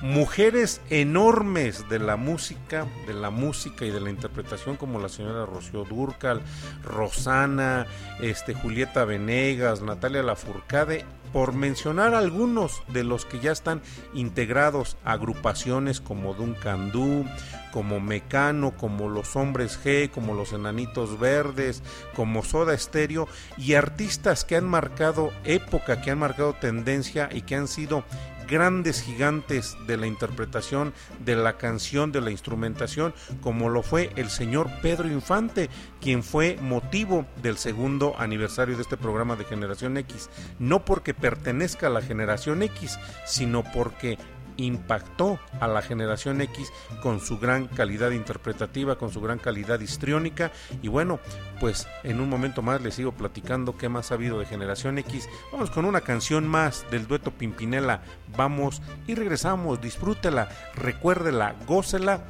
mujeres 0.00 0.80
enormes 0.90 1.88
de 1.88 1.98
la 1.98 2.16
música, 2.16 2.86
de 3.06 3.14
la 3.14 3.30
música 3.30 3.84
y 3.84 3.90
de 3.90 4.00
la 4.00 4.10
interpretación 4.10 4.76
como 4.76 4.98
la 4.98 5.08
señora 5.08 5.46
Rocío 5.46 5.84
Durcal, 5.84 6.42
Rosana, 6.84 7.86
este 8.20 8.54
Julieta 8.54 9.04
Venegas, 9.04 9.82
Natalia 9.82 10.22
Lafourcade, 10.22 11.04
por 11.32 11.54
mencionar 11.54 12.14
algunos 12.14 12.82
de 12.88 13.04
los 13.04 13.24
que 13.24 13.40
ya 13.40 13.52
están 13.52 13.82
integrados 14.14 14.96
a 15.04 15.12
agrupaciones 15.12 16.00
como 16.00 16.34
Duncan 16.34 16.92
Du, 16.92 17.24
como 17.72 18.00
Mecano, 18.00 18.76
como 18.76 19.08
los 19.08 19.34
Hombres 19.34 19.80
G, 19.82 20.10
como 20.10 20.34
los 20.34 20.52
Enanitos 20.52 21.18
Verdes, 21.18 21.82
como 22.14 22.44
Soda 22.44 22.76
Stereo 22.76 23.26
y 23.56 23.74
artistas 23.74 24.44
que 24.44 24.56
han 24.56 24.66
marcado 24.66 25.32
época, 25.44 26.02
que 26.02 26.10
han 26.10 26.18
marcado 26.18 26.52
tendencia 26.52 27.28
y 27.32 27.42
que 27.42 27.56
han 27.56 27.66
sido 27.66 28.04
grandes 28.52 29.00
gigantes 29.00 29.78
de 29.86 29.96
la 29.96 30.06
interpretación 30.06 30.92
de 31.24 31.36
la 31.36 31.56
canción, 31.56 32.12
de 32.12 32.20
la 32.20 32.30
instrumentación, 32.30 33.14
como 33.40 33.70
lo 33.70 33.82
fue 33.82 34.10
el 34.16 34.28
señor 34.28 34.68
Pedro 34.82 35.08
Infante, 35.08 35.70
quien 36.02 36.22
fue 36.22 36.58
motivo 36.60 37.24
del 37.42 37.56
segundo 37.56 38.14
aniversario 38.18 38.76
de 38.76 38.82
este 38.82 38.98
programa 38.98 39.36
de 39.36 39.46
Generación 39.46 39.96
X, 39.96 40.28
no 40.58 40.84
porque 40.84 41.14
pertenezca 41.14 41.86
a 41.86 41.90
la 41.90 42.02
Generación 42.02 42.62
X, 42.62 42.98
sino 43.24 43.64
porque 43.64 44.18
impactó 44.56 45.38
a 45.60 45.66
la 45.68 45.82
generación 45.82 46.40
X 46.40 46.72
con 47.02 47.20
su 47.20 47.38
gran 47.38 47.66
calidad 47.66 48.10
interpretativa, 48.10 48.96
con 48.96 49.12
su 49.12 49.20
gran 49.20 49.38
calidad 49.38 49.80
histriónica 49.80 50.52
y 50.82 50.88
bueno, 50.88 51.20
pues 51.60 51.86
en 52.02 52.20
un 52.20 52.28
momento 52.28 52.62
más 52.62 52.80
les 52.80 52.94
sigo 52.94 53.12
platicando 53.12 53.76
qué 53.76 53.88
más 53.88 54.10
ha 54.10 54.14
habido 54.14 54.38
de 54.38 54.46
generación 54.46 54.98
X. 54.98 55.28
Vamos 55.52 55.70
con 55.70 55.84
una 55.84 56.00
canción 56.00 56.46
más 56.46 56.84
del 56.90 57.06
dueto 57.06 57.30
Pimpinela, 57.30 58.02
vamos 58.36 58.82
y 59.06 59.14
regresamos, 59.14 59.80
disfrútela, 59.80 60.48
recuérdela, 60.74 61.54
gócela 61.66 62.24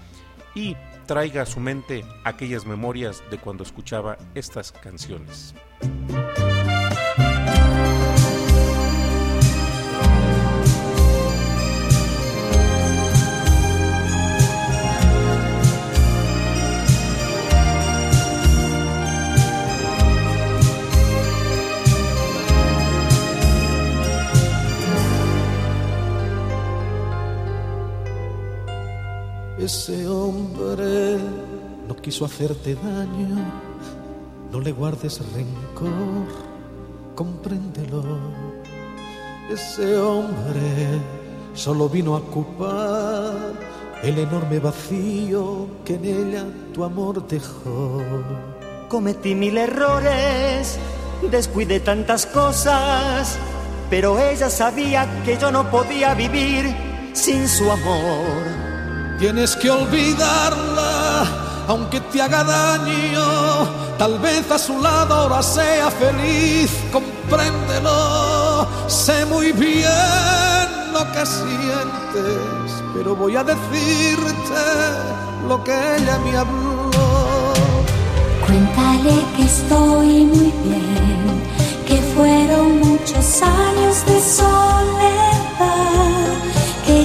y 0.54 0.76
traiga 1.06 1.42
a 1.42 1.46
su 1.46 1.60
mente 1.60 2.04
aquellas 2.24 2.66
memorias 2.66 3.22
de 3.30 3.38
cuando 3.38 3.62
escuchaba 3.62 4.16
estas 4.34 4.72
canciones. 4.72 5.54
Ese 29.62 30.08
hombre 30.08 31.18
no 31.86 31.94
quiso 31.94 32.24
hacerte 32.24 32.74
daño, 32.74 33.44
no 34.50 34.58
le 34.58 34.72
guardes 34.72 35.20
rencor, 35.32 36.26
compréndelo. 37.14 38.02
Ese 39.48 39.96
hombre 40.00 40.98
solo 41.54 41.88
vino 41.88 42.16
a 42.16 42.18
ocupar 42.18 43.52
el 44.02 44.18
enorme 44.18 44.58
vacío 44.58 45.68
que 45.84 45.94
en 45.94 46.04
ella 46.06 46.44
tu 46.74 46.82
amor 46.82 47.24
dejó. 47.28 48.02
Cometí 48.88 49.36
mil 49.36 49.56
errores, 49.58 50.76
descuidé 51.30 51.78
tantas 51.78 52.26
cosas, 52.26 53.38
pero 53.88 54.18
ella 54.18 54.50
sabía 54.50 55.22
que 55.24 55.38
yo 55.38 55.52
no 55.52 55.70
podía 55.70 56.14
vivir 56.14 56.74
sin 57.12 57.46
su 57.46 57.70
amor. 57.70 58.61
Tienes 59.22 59.54
que 59.54 59.70
olvidarla, 59.70 61.22
aunque 61.68 62.00
te 62.00 62.20
haga 62.20 62.42
daño. 62.42 63.68
Tal 63.96 64.18
vez 64.18 64.50
a 64.50 64.58
su 64.58 64.82
lado 64.82 65.14
ahora 65.14 65.40
sea 65.40 65.92
feliz, 65.92 66.72
compréndelo. 66.90 68.66
Sé 68.88 69.24
muy 69.26 69.52
bien 69.52 70.92
lo 70.92 71.04
que 71.12 71.24
sientes, 71.24 72.82
pero 72.94 73.14
voy 73.14 73.36
a 73.36 73.44
decirte 73.44 74.64
lo 75.46 75.62
que 75.62 75.70
ella 75.70 76.18
me 76.18 76.36
habló. 76.36 76.90
Cuéntale 78.44 79.24
que 79.36 79.44
estoy 79.44 80.24
muy 80.24 80.52
bien, 80.64 81.42
que 81.86 82.02
fueron 82.16 82.80
muchos 82.80 83.40
años 83.40 84.04
de 84.04 84.20
soledad, 84.20 85.31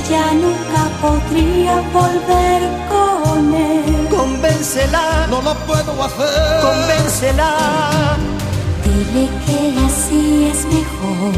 ya 0.10 0.26
nunca 0.34 0.82
podría 1.02 1.76
volver 1.94 2.62
con 2.90 3.54
él. 3.54 4.08
Convéncela, 4.10 5.28
No 5.30 5.42
lo 5.42 5.54
puedo 5.68 5.92
hacer. 6.04 6.62
convéncela. 6.62 7.52
Dile 8.84 9.30
que 9.46 9.60
así 9.88 10.50
es 10.52 10.66
mejor, 10.66 11.34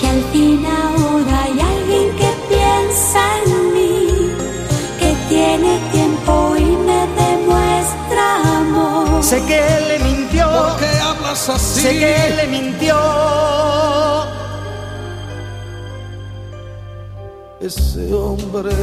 que 0.00 0.06
al 0.08 0.22
fin 0.32 0.64
ahora 0.66 1.42
hay 1.44 1.60
alguien 1.60 2.06
que 2.20 2.30
piensa 2.48 3.20
en 3.44 3.72
mí, 3.74 4.30
que 4.98 5.14
tiene 5.28 5.78
tiempo 5.92 6.54
y 6.56 6.64
me 6.88 7.00
demuestra 7.22 8.58
amor. 8.58 9.22
Sé 9.22 9.42
que 9.44 9.58
él 9.76 9.88
le 9.88 9.98
mintió, 10.00 10.46
¿Por 10.50 10.76
qué 10.80 10.98
hablas 11.00 11.48
así? 11.48 11.80
sé 11.82 11.90
que 11.98 12.26
él 12.26 12.36
le 12.36 12.46
mintió. 12.46 12.96
Ese 17.64 18.12
hombre 18.12 18.76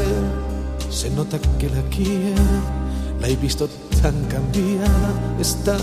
se 0.89 1.11
nota 1.11 1.37
que 1.59 1.69
la 1.69 1.83
quiere, 1.95 2.33
la 3.19 3.27
he 3.27 3.35
visto 3.35 3.69
tan 4.01 4.25
cambiada, 4.25 5.37
está 5.39 5.77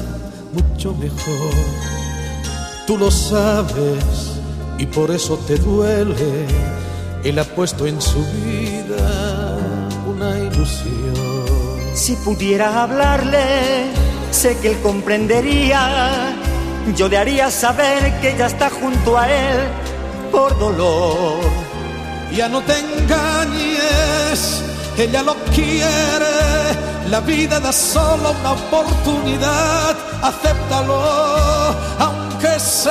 mucho 0.52 0.92
mejor. 0.94 1.54
Tú 2.88 2.98
lo 2.98 3.08
sabes 3.08 4.40
y 4.78 4.86
por 4.86 5.12
eso 5.12 5.36
te 5.46 5.58
duele. 5.58 6.44
Él 7.22 7.38
ha 7.38 7.44
puesto 7.44 7.86
en 7.86 8.02
su 8.02 8.18
vida 8.44 9.56
una 10.10 10.36
ilusión. 10.36 11.94
Si 11.94 12.16
pudiera 12.16 12.82
hablarle, 12.82 13.92
sé 14.32 14.58
que 14.58 14.72
él 14.72 14.80
comprendería. 14.82 16.34
Yo 16.96 17.08
le 17.08 17.16
haría 17.16 17.48
saber 17.52 18.20
que 18.20 18.34
ella 18.34 18.46
está 18.46 18.68
junto 18.70 19.16
a 19.16 19.30
él 19.30 19.68
por 20.32 20.58
dolor. 20.58 21.67
Ya 22.32 22.48
no 22.48 22.60
te 22.62 22.78
engañes, 22.78 24.62
ella 24.96 25.22
lo 25.22 25.34
quiere. 25.54 26.36
La 27.10 27.20
vida 27.20 27.58
da 27.58 27.72
solo 27.72 28.30
una 28.40 28.52
oportunidad, 28.52 29.96
acéptalo, 30.22 31.00
aunque 31.98 32.60
sé 32.60 32.90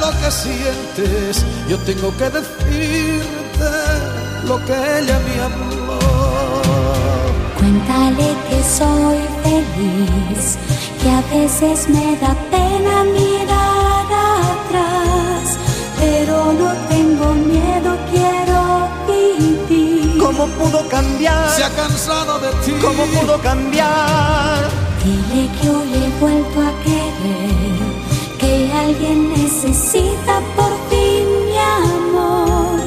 lo 0.00 0.10
que 0.20 0.30
sientes. 0.30 1.44
Yo 1.68 1.76
tengo 1.78 2.16
que 2.16 2.30
decirte 2.30 3.70
lo 4.46 4.64
que 4.64 4.72
ella 4.72 5.18
me 5.26 5.34
habló. 5.46 5.98
Cuéntale 7.58 8.28
que 8.48 8.62
soy 8.78 9.18
feliz, 9.42 10.56
que 11.02 11.10
a 11.10 11.20
veces 11.34 11.88
me 11.88 12.16
da 12.16 12.34
pena 12.50 13.04
mirar 13.04 14.06
atrás, 14.54 15.58
pero 15.98 16.52
no 16.52 16.72
tengo 16.88 17.34
miedo. 17.34 18.11
¿Cómo 20.36 20.46
pudo 20.54 20.88
cambiar? 20.88 21.50
Se 21.50 21.62
ha 21.62 21.70
cansado 21.70 22.38
de 22.38 22.48
ti. 22.64 22.72
¿Cómo 22.80 23.04
pudo 23.06 23.38
cambiar? 23.42 24.64
Dile 25.04 25.50
que 25.60 25.68
hoy 25.68 25.92
he 25.94 26.20
vuelto 26.20 26.60
a 26.60 26.72
querer, 26.82 27.78
que 28.38 28.72
alguien 28.72 29.28
necesita 29.30 30.40
por 30.56 30.72
fin 30.88 31.26
mi 31.46 31.58
amor, 31.58 32.80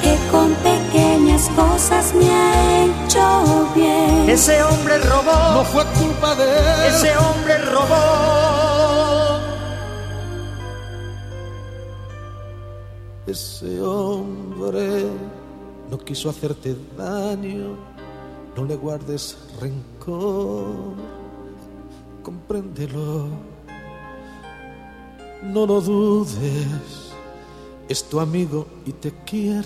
que 0.00 0.16
con 0.30 0.54
pequeñas 0.54 1.50
cosas 1.54 2.14
me 2.14 2.30
ha 2.30 2.84
hecho 2.84 3.68
bien. 3.74 4.30
Ese 4.30 4.62
hombre 4.62 4.98
robó, 4.98 5.54
No 5.54 5.64
fue 5.64 5.84
culpa 5.98 6.34
de 6.34 6.44
él. 6.44 6.94
ese 6.94 7.16
hombre 7.18 7.58
robó. 7.58 9.36
Ese 13.26 13.80
hombre 13.82 15.04
no 15.90 15.98
quiso 15.98 16.28
hacerte 16.30 16.76
daño, 16.96 17.76
no 18.56 18.64
le 18.64 18.76
guardes 18.76 19.36
rencor, 19.60 20.94
compréndelo, 22.22 23.28
no 25.42 25.66
lo 25.66 25.80
dudes, 25.80 27.12
es 27.88 28.04
tu 28.04 28.18
amigo 28.18 28.66
y 28.84 28.92
te 28.92 29.12
quiere, 29.24 29.62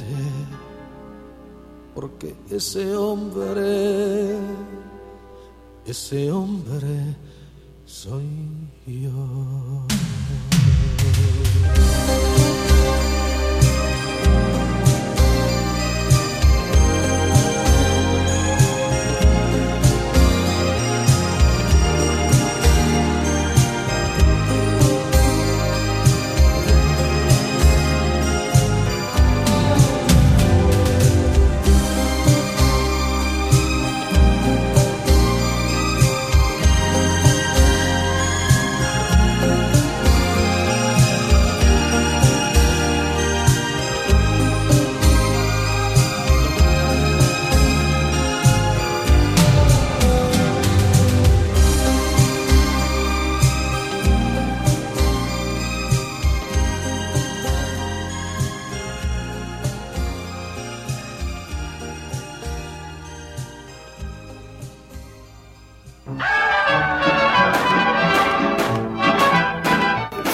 porque 1.94 2.34
ese 2.50 2.94
hombre, 2.94 4.36
ese 5.86 6.30
hombre 6.30 7.16
soy 7.86 8.24
yo. 8.86 9.86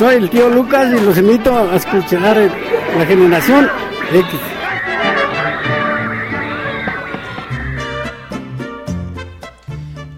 Soy 0.06 0.18
el 0.18 0.30
tío 0.30 0.48
Lucas 0.48 0.86
y 0.96 1.04
los 1.04 1.18
invito 1.18 1.52
a 1.52 1.74
escuchar 1.74 2.36
la 2.36 3.06
generación 3.06 3.68
X. 4.12 4.40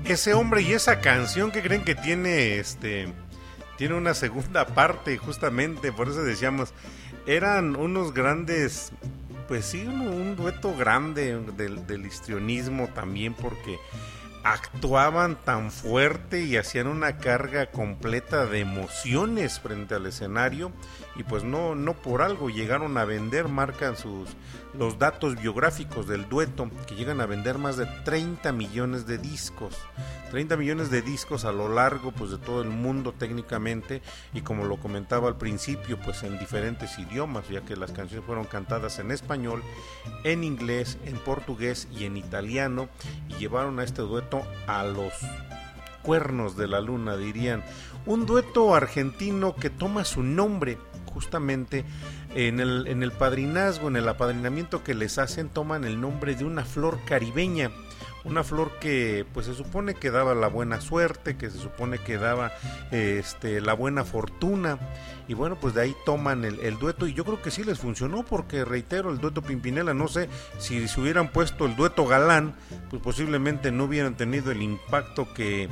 Ese 0.05 0.35
hombre 0.35 0.61
y 0.61 0.75
esa 0.75 1.01
canción 1.01 1.51
que 1.51 1.63
creen 1.63 1.85
que 1.85 1.95
tiene 1.95 2.59
este 2.59 3.11
tiene 3.79 3.95
una 3.95 4.13
segunda 4.13 4.67
parte 4.75 5.17
justamente, 5.17 5.91
por 5.91 6.09
eso 6.09 6.23
decíamos, 6.23 6.75
eran 7.27 7.75
unos 7.75 8.13
grandes, 8.13 8.93
pues 9.49 9.65
sí, 9.65 9.87
un, 9.87 10.37
dueto 10.37 10.77
grande 10.77 11.35
del 11.57 12.05
histrionismo 12.05 12.89
también 12.89 13.33
porque 13.33 13.79
actuaban 14.53 15.37
tan 15.45 15.71
fuerte 15.71 16.41
y 16.43 16.57
hacían 16.57 16.87
una 16.87 17.19
carga 17.19 17.71
completa 17.71 18.47
de 18.47 18.61
emociones 18.61 19.61
frente 19.61 19.95
al 19.95 20.07
escenario 20.07 20.73
y 21.19 21.25
pues 21.25 21.45
no 21.45 21.75
no 21.75 21.95
por 21.95 22.23
algo 22.23 22.49
llegaron 22.49 22.97
a 22.97 23.05
vender 23.05 23.49
marcan 23.49 23.97
sus 23.97 24.29
los 24.73 24.99
datos 24.99 25.35
biográficos 25.41 26.07
del 26.07 26.29
dueto 26.29 26.71
que 26.87 26.95
llegan 26.95 27.21
a 27.21 27.27
vender 27.27 27.59
más 27.59 27.77
de 27.77 27.87
30 28.05 28.53
millones 28.53 29.07
de 29.07 29.19
discos 29.19 29.75
30 30.31 30.57
millones 30.57 30.91
de 30.91 31.03
discos 31.03 31.45
a 31.45 31.53
lo 31.53 31.69
largo 31.69 32.13
pues 32.13 32.31
de 32.31 32.39
todo 32.39 32.63
el 32.63 32.71
mundo 32.71 33.13
técnicamente 33.13 34.01
y 34.33 34.43
como 34.43 34.65
lo 34.65 34.77
comentaba 34.77 35.29
al 35.29 35.37
principio 35.37 35.99
pues 36.01 36.23
en 36.23 36.39
diferentes 36.39 36.99
idiomas 36.99 37.49
ya 37.49 37.63
que 37.63 37.77
las 37.77 37.91
canciones 37.91 38.25
fueron 38.25 38.45
cantadas 38.45 39.01
en 39.01 39.11
español 39.11 39.63
en 40.23 40.45
inglés 40.45 40.99
en 41.05 41.17
portugués 41.17 41.89
y 41.93 42.05
en 42.05 42.17
italiano 42.17 42.89
y 43.29 43.35
llevaron 43.35 43.81
a 43.81 43.85
este 43.85 44.03
dueto 44.03 44.43
a 44.69 44.85
los 44.85 45.13
cuernos 46.09 46.57
de 46.57 46.69
la 46.69 46.81
luna 46.81 47.19
dirían. 47.19 47.63
Un 48.07 48.25
dueto 48.25 48.75
argentino 48.75 49.55
que 49.55 49.69
toma 49.69 50.07
su 50.07 50.23
nombre 50.23 50.79
justamente 51.09 51.85
en 52.35 52.61
el, 52.61 52.87
en 52.87 53.03
el 53.03 53.13
padrinazgo, 53.13 53.89
en 53.89 53.97
el 53.97 54.09
apadrinamiento 54.09 54.85
que 54.85 54.95
les 54.95 55.19
hacen, 55.19 55.49
toman 55.49 55.85
el 55.85 56.01
nombre 56.01 56.35
de 56.35 56.45
una 56.45 56.65
flor 56.65 57.01
caribeña. 57.05 57.71
Una 58.25 58.45
flor 58.45 58.73
que 58.81 59.25
pues 59.33 59.47
se 59.47 59.55
supone 59.55 59.95
que 59.95 60.11
daba 60.11 60.35
la 60.35 60.49
buena 60.49 60.81
suerte, 60.81 61.37
que 61.37 61.51
se 61.51 61.59
supone 61.59 61.99
que 61.99 62.19
daba 62.19 62.53
este 62.91 63.61
la 63.61 63.75
buena 63.75 64.05
fortuna. 64.05 64.79
Y 65.29 65.35
bueno 65.35 65.59
pues 65.59 65.75
de 65.75 65.83
ahí 65.83 65.97
toman 66.05 66.45
el, 66.45 66.61
el, 66.61 66.79
dueto. 66.79 67.07
Y 67.07 67.15
yo 67.15 67.25
creo 67.25 67.41
que 67.41 67.51
sí 67.51 67.65
les 67.65 67.79
funcionó 67.79 68.25
porque 68.25 68.65
reitero 68.65 69.11
el 69.11 69.19
dueto 69.19 69.41
Pimpinela 69.41 69.95
no 69.95 70.09
sé 70.09 70.29
si 70.59 70.89
se 70.89 71.01
hubieran 71.01 71.29
puesto 71.29 71.65
el 71.65 71.77
dueto 71.77 72.07
Galán 72.07 72.55
pues 72.91 73.01
posiblemente 73.01 73.71
no 73.71 73.85
hubieran 73.85 74.17
tenido 74.17 74.51
el 74.51 74.63
impacto 74.63 75.33
que 75.33 75.69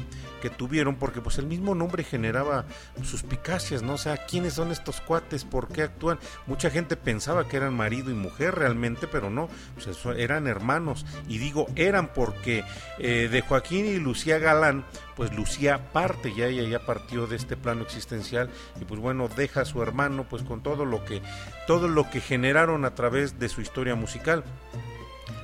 tuvieron, 0.50 0.96
porque 0.96 1.20
pues 1.20 1.38
el 1.38 1.46
mismo 1.46 1.74
nombre 1.74 2.04
generaba 2.04 2.64
suspicacias, 3.02 3.82
¿no? 3.82 3.94
O 3.94 3.98
sea, 3.98 4.26
¿quiénes 4.26 4.54
son 4.54 4.72
estos 4.72 5.00
cuates? 5.00 5.44
¿Por 5.44 5.68
qué 5.68 5.82
actúan? 5.82 6.18
Mucha 6.46 6.70
gente 6.70 6.96
pensaba 6.96 7.48
que 7.48 7.56
eran 7.56 7.74
marido 7.74 8.10
y 8.10 8.14
mujer 8.14 8.54
realmente, 8.54 9.06
pero 9.06 9.30
no, 9.30 9.48
pues 9.74 9.88
eran 10.16 10.46
hermanos. 10.46 11.06
Y 11.28 11.38
digo 11.38 11.66
eran 11.76 12.12
porque 12.12 12.64
eh, 12.98 13.28
de 13.30 13.40
Joaquín 13.40 13.86
y 13.86 13.98
Lucía 13.98 14.38
Galán, 14.38 14.84
pues 15.16 15.32
Lucía 15.34 15.92
parte, 15.92 16.34
ya 16.34 16.46
ella 16.46 16.68
ya 16.68 16.84
partió 16.84 17.26
de 17.26 17.36
este 17.36 17.56
plano 17.56 17.82
existencial 17.82 18.50
y 18.80 18.84
pues 18.84 19.00
bueno, 19.00 19.28
deja 19.28 19.62
a 19.62 19.64
su 19.64 19.82
hermano 19.82 20.26
pues 20.28 20.42
con 20.42 20.62
todo 20.62 20.84
lo 20.84 21.04
que, 21.04 21.22
todo 21.66 21.88
lo 21.88 22.10
que 22.10 22.20
generaron 22.20 22.84
a 22.84 22.94
través 22.94 23.38
de 23.38 23.48
su 23.48 23.60
historia 23.60 23.94
musical. 23.94 24.44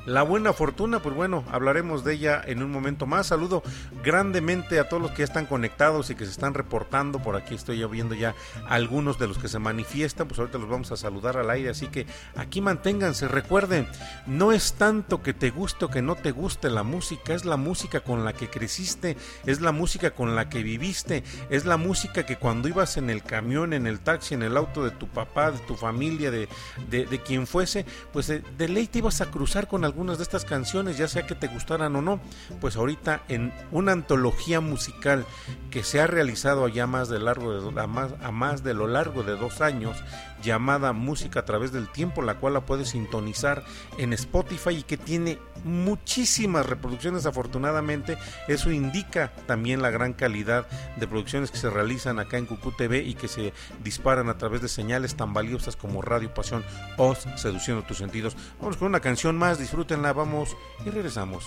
La 0.05 0.25
buena 0.25 0.53
fortuna, 0.53 1.01
pues 1.01 1.15
bueno, 1.15 1.45
hablaremos 1.53 2.03
de 2.03 2.15
ella 2.15 2.43
en 2.45 2.61
un 2.61 2.73
momento 2.73 3.07
más. 3.07 3.29
Saludo 3.29 3.63
grandemente 4.03 4.81
a 4.81 4.89
todos 4.89 5.01
los 5.01 5.13
que 5.13 5.19
ya 5.19 5.25
están 5.25 5.47
conectados 5.47 6.11
y 6.11 6.17
que 6.17 6.25
se 6.25 6.33
están 6.33 6.55
reportando. 6.55 7.21
Por 7.21 7.37
aquí 7.37 7.55
estoy 7.55 7.85
viendo 7.87 8.17
ya 8.17 8.35
algunos 8.67 9.21
de 9.21 9.29
los 9.29 9.39
que 9.39 9.47
se 9.47 9.61
manifiestan, 9.61 10.27
pues 10.27 10.41
ahorita 10.41 10.59
los 10.59 10.69
vamos 10.69 10.91
a 10.91 10.97
saludar 10.97 11.37
al 11.37 11.51
aire. 11.51 11.71
Así 11.71 11.87
que 11.87 12.07
aquí 12.35 12.61
manténganse, 12.61 13.29
recuerden, 13.29 13.87
no 14.27 14.51
es 14.51 14.73
tanto 14.73 15.23
que 15.23 15.35
te 15.35 15.51
guste 15.51 15.85
o 15.85 15.91
que 15.91 16.03
no 16.03 16.17
te 16.17 16.33
guste 16.33 16.69
la 16.69 16.83
música, 16.83 17.35
es 17.35 17.45
la 17.45 17.57
música 17.57 18.01
con 18.01 18.25
la 18.25 18.33
que 18.33 18.51
creciste, 18.51 19.17
es 19.47 19.61
la 19.61 19.71
música 19.71 20.11
con 20.11 20.35
la 20.35 20.49
que 20.49 20.65
viviste, 20.65 21.23
es 21.49 21.65
la 21.65 21.77
música 21.77 22.27
que 22.27 22.39
cuando 22.39 22.67
ibas 22.67 22.97
en 22.97 23.09
el 23.09 23.23
camión, 23.23 23.73
en 23.73 23.87
el 23.87 24.01
taxi, 24.01 24.35
en 24.35 24.43
el 24.43 24.57
auto 24.57 24.83
de 24.83 24.91
tu 24.91 25.07
papá, 25.07 25.53
de 25.53 25.59
tu 25.61 25.77
familia, 25.77 26.33
de, 26.33 26.49
de, 26.89 27.23
quien 27.25 27.47
fuese, 27.47 27.87
pues 28.13 28.27
de, 28.27 28.41
de 28.59 28.69
ley 28.69 28.89
te 28.89 28.99
ibas 28.99 29.21
a 29.21 29.31
cruzar 29.31 29.69
con 29.69 29.85
algunas 29.93 30.17
de 30.17 30.25
estas 30.25 30.47
canciones, 30.47 30.97
ya 30.97 31.07
sea 31.07 31.27
que 31.27 31.35
te 31.35 31.49
gustaran 31.49 31.95
o 31.97 32.01
no, 32.01 32.19
pues 32.63 32.77
ahorita 32.77 33.25
en 33.29 33.53
una 33.71 33.93
antología 33.93 34.63
musical 34.63 35.27
que 35.71 35.85
se 35.85 36.01
ha 36.01 36.07
realizado 36.07 36.65
allá 36.65 36.87
más 36.87 37.11
de 37.11 37.19
largo 37.19 37.61
de 37.61 37.81
a 37.81 37.87
más, 37.87 38.15
a 38.23 38.31
más 38.31 38.65
de 38.65 38.73
lo 38.73 38.87
largo 38.87 39.23
de 39.23 39.37
dos 39.37 39.61
años, 39.61 40.03
llamada 40.43 40.93
Música 40.93 41.41
a 41.41 41.45
través 41.45 41.73
del 41.73 41.89
tiempo, 41.89 42.23
la 42.23 42.35
cual 42.35 42.55
la 42.55 42.67
puedes 42.67 42.91
sintonizar 42.91 43.65
en 43.99 44.13
Spotify 44.13 44.71
y 44.71 44.83
que 44.83 44.97
tiene 44.97 45.39
muchísimas 45.65 46.67
reproducciones 46.67 47.27
afortunadamente. 47.27 48.19
Eso 48.49 48.71
indica 48.71 49.33
también 49.47 49.83
la 49.83 49.91
gran 49.91 50.13
calidad 50.13 50.67
de 50.97 51.07
producciones 51.07 51.51
que 51.51 51.59
se 51.59 51.71
realizan 51.71 52.19
acá 52.19 52.39
en 52.39 52.47
Cucú 52.47 52.73
TV 52.73 53.03
y 53.03 53.15
que 53.15 53.29
se 53.29 53.53
disparan 53.83 54.29
a 54.29 54.39
través 54.39 54.61
de 54.61 54.69
señales 54.69 55.15
tan 55.15 55.33
valiosas 55.33 55.77
como 55.77 56.03
Radio 56.03 56.33
Pasión 56.35 56.65
o 56.97 57.15
Seduciendo 57.15 57.83
tus 57.85 57.99
sentidos. 57.99 58.37
Vamos 58.61 58.77
con 58.77 58.89
una 58.89 59.01
canción 59.01 59.37
más, 59.37 59.59
disfrútenla, 59.59 60.13
vamos 60.13 60.57
y 60.85 60.91
regresamos. 60.91 61.45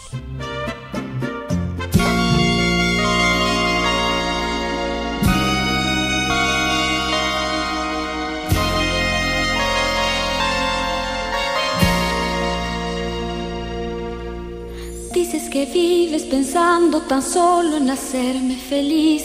Que 15.55 15.65
vives 15.67 16.23
pensando 16.23 16.99
tan 17.03 17.21
solo 17.21 17.77
en 17.77 17.89
hacerme 17.89 18.57
feliz 18.57 19.23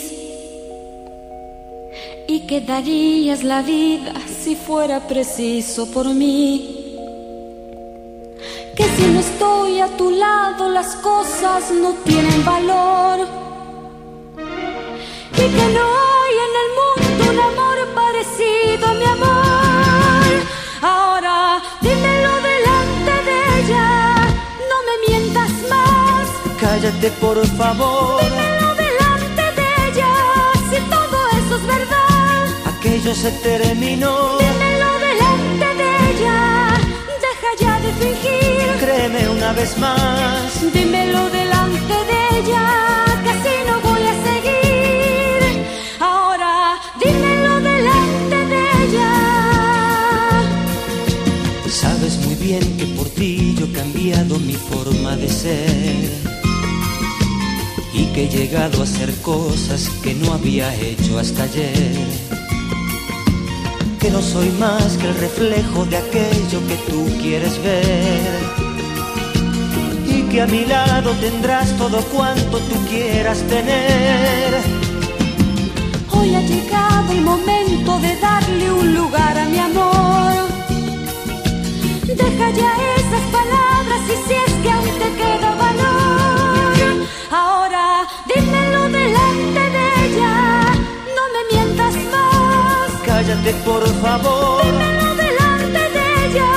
y 2.29 2.47
que 2.47 2.61
darías 2.61 3.43
la 3.43 3.63
vida 3.63 4.13
si 4.41 4.55
fuera 4.55 5.09
preciso 5.09 5.91
por 5.91 6.07
mí. 6.15 6.95
Que 8.77 8.85
si 8.85 9.07
no 9.13 9.19
estoy 9.19 9.81
a 9.81 9.89
tu 9.97 10.11
lado 10.11 10.69
las 10.69 10.95
cosas 10.95 11.73
no 11.73 11.95
tienen 12.05 12.45
valor 12.45 13.27
y 15.33 15.47
que 15.57 15.67
no 15.75 16.20
por 27.21 27.47
favor. 27.57 28.21
Dímelo 28.21 28.75
delante 28.75 29.43
de 29.59 29.69
ella, 29.89 30.13
si 30.71 30.79
todo 30.91 31.19
eso 31.39 31.57
es 31.57 31.67
verdad. 31.67 32.47
Aquello 32.67 33.15
se 33.15 33.31
terminó. 33.31 34.39
Dímelo 34.39 34.91
delante 35.09 35.69
de 35.81 35.89
ella, 36.11 36.39
deja 37.27 37.51
ya 37.61 37.81
de 37.81 37.93
fingir. 37.93 38.77
Créeme 38.81 39.29
una 39.29 39.53
vez 39.53 39.79
más. 39.79 40.73
Dímelo 40.73 41.31
delante 41.31 41.95
de 42.11 42.39
ella, 42.39 42.67
que 43.23 43.31
así 43.31 43.55
no 43.69 43.81
voy 43.89 44.03
a 44.13 44.15
seguir. 44.29 45.41
Ahora, 46.01 46.81
dímelo 46.99 47.61
delante 47.61 48.37
de 48.53 48.63
ella. 48.85 49.13
Sabes 51.69 52.19
muy 52.27 52.35
bien 52.35 52.77
que 52.79 52.87
por 52.97 53.09
ti 53.11 53.55
yo 53.59 53.67
he 53.67 53.73
cambiado 53.73 54.39
mi 54.41 54.55
forma 54.55 55.17
de 55.17 55.29
ser 55.29 56.30
y 58.01 58.07
que 58.15 58.25
he 58.25 58.29
llegado 58.29 58.81
a 58.81 58.85
hacer 58.85 59.15
cosas 59.21 59.91
que 60.03 60.15
no 60.15 60.33
había 60.33 60.75
hecho 60.75 61.19
hasta 61.19 61.43
ayer. 61.43 61.99
Que 64.01 64.11
no 64.11 64.23
soy 64.23 64.49
más 64.59 64.97
que 64.97 65.07
el 65.09 65.15
reflejo 65.17 65.85
de 65.85 65.99
aquello 65.99 66.59
que 66.69 66.77
tú 66.89 67.01
quieres 67.21 67.63
ver. 67.63 68.23
Y 70.07 70.23
que 70.31 70.41
a 70.41 70.47
mi 70.47 70.65
lado 70.65 71.11
tendrás 71.27 71.77
todo 71.77 71.99
cuanto 72.15 72.57
tú 72.69 72.77
quieras 72.89 73.39
tener. 73.55 74.49
Hoy 76.13 76.35
ha 76.35 76.41
llegado 76.41 77.13
el 77.13 77.21
momento 77.21 77.99
de 78.01 78.17
darle 78.17 78.73
un 78.73 78.95
lugar 78.95 79.37
a 79.37 79.45
mi 79.45 79.59
amor. 79.59 80.33
Deja 82.07 82.47
ya 82.61 82.73
esas 83.01 83.25
palabras 83.39 84.03
y 84.15 84.17
si 84.27 84.35
es 84.47 84.53
que 84.63 84.71
aún 84.71 84.95
te 85.03 85.09
queda 85.21 85.51
valor. 85.67 86.21
Ahora 87.31 87.60
cállate 93.31 93.53
por 93.65 93.87
favor. 94.03 94.65
Hermano, 94.65 95.15
delante 95.15 95.83
de 95.97 96.27
ella, 96.27 96.51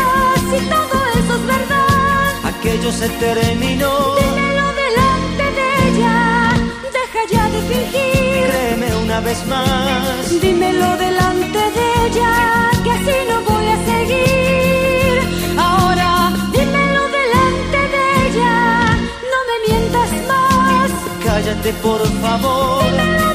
si 0.50 0.66
todo 0.66 0.98
eso 1.20 1.36
es 1.36 1.46
verdad. 1.46 2.34
Aquello 2.44 2.92
se 2.92 3.10
terminó. 3.10 4.16
Dímelo 4.16 4.68
delante 4.84 5.46
de 5.60 5.68
ella, 5.88 6.52
deja 6.98 7.22
ya 7.32 7.50
de 7.50 7.62
fingir. 7.70 8.50
Créeme 8.50 8.96
una 9.04 9.20
vez 9.20 9.46
más. 9.46 10.42
Dímelo 10.42 10.98
delante 10.98 11.60
de 11.78 12.08
ella, 12.08 12.72
que 12.84 12.92
así 12.92 13.18
no 13.30 13.42
voy 13.52 13.66
a 13.68 13.78
seguir. 13.92 15.60
Ahora, 15.60 16.32
dímelo 16.52 17.04
delante 17.20 17.80
de 17.94 18.04
ella, 18.28 18.98
no 19.32 19.40
me 19.50 19.56
mientas 19.68 20.10
más. 20.28 20.92
Cállate 21.24 21.74
por 21.74 22.02
favor. 22.22 22.84
Dímelo 22.84 23.33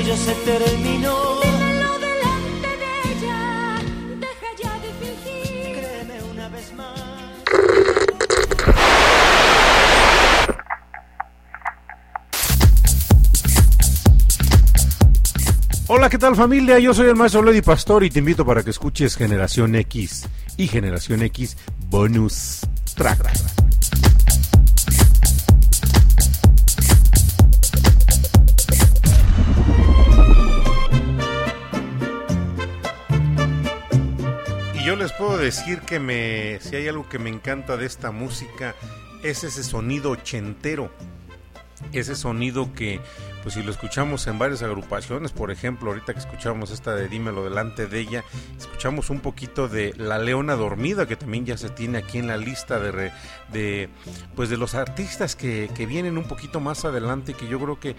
Aquello 0.00 0.16
se 0.16 0.32
terminó. 0.32 1.40
Dímelo 1.42 1.98
delante 1.98 2.68
de 2.78 2.88
ella, 3.12 3.82
deja 4.18 4.46
ya 4.62 4.72
de 4.78 4.88
fingir. 4.94 5.76
Créeme 5.76 6.22
una 6.32 6.48
vez 6.48 6.72
más. 6.72 7.00
Hola, 15.86 16.08
¿qué 16.08 16.16
tal 16.16 16.34
familia? 16.34 16.78
Yo 16.78 16.94
soy 16.94 17.08
el 17.08 17.16
maestro 17.16 17.42
Lady 17.42 17.60
Pastor 17.60 18.02
y 18.02 18.08
te 18.08 18.20
invito 18.20 18.46
para 18.46 18.62
que 18.62 18.70
escuches 18.70 19.16
Generación 19.16 19.74
X 19.74 20.26
y 20.56 20.66
Generación 20.66 21.20
X 21.24 21.58
Bonus 21.90 22.60
Track. 22.94 23.49
Decir 35.40 35.80
que 35.80 35.98
me, 35.98 36.58
si 36.60 36.76
hay 36.76 36.88
algo 36.88 37.08
que 37.08 37.18
me 37.18 37.30
encanta 37.30 37.76
de 37.76 37.86
esta 37.86 38.10
música, 38.10 38.74
es 39.22 39.44
ese 39.44 39.64
sonido 39.64 40.10
ochentero. 40.12 40.90
Ese 41.92 42.14
sonido 42.14 42.74
que, 42.74 43.00
pues 43.42 43.54
si 43.54 43.62
lo 43.62 43.70
escuchamos 43.70 44.26
en 44.26 44.38
varias 44.38 44.62
agrupaciones, 44.62 45.32
por 45.32 45.50
ejemplo, 45.50 45.88
ahorita 45.88 46.12
que 46.12 46.18
escuchamos 46.18 46.70
esta 46.70 46.94
de 46.94 47.08
Dímelo 47.08 47.42
delante 47.42 47.86
de 47.86 48.00
ella, 48.00 48.22
escuchamos 48.58 49.08
un 49.08 49.20
poquito 49.20 49.66
de 49.66 49.94
La 49.96 50.18
Leona 50.18 50.56
Dormida, 50.56 51.06
que 51.08 51.16
también 51.16 51.46
ya 51.46 51.56
se 51.56 51.70
tiene 51.70 51.96
aquí 51.96 52.18
en 52.18 52.26
la 52.26 52.36
lista 52.36 52.78
de, 52.78 52.92
re- 52.92 53.12
de 53.50 53.88
pues 54.36 54.50
de 54.50 54.58
los 54.58 54.74
artistas 54.74 55.36
que, 55.36 55.70
que 55.74 55.86
vienen 55.86 56.18
un 56.18 56.24
poquito 56.24 56.60
más 56.60 56.84
adelante, 56.84 57.32
que 57.32 57.48
yo 57.48 57.58
creo 57.58 57.80
que, 57.80 57.96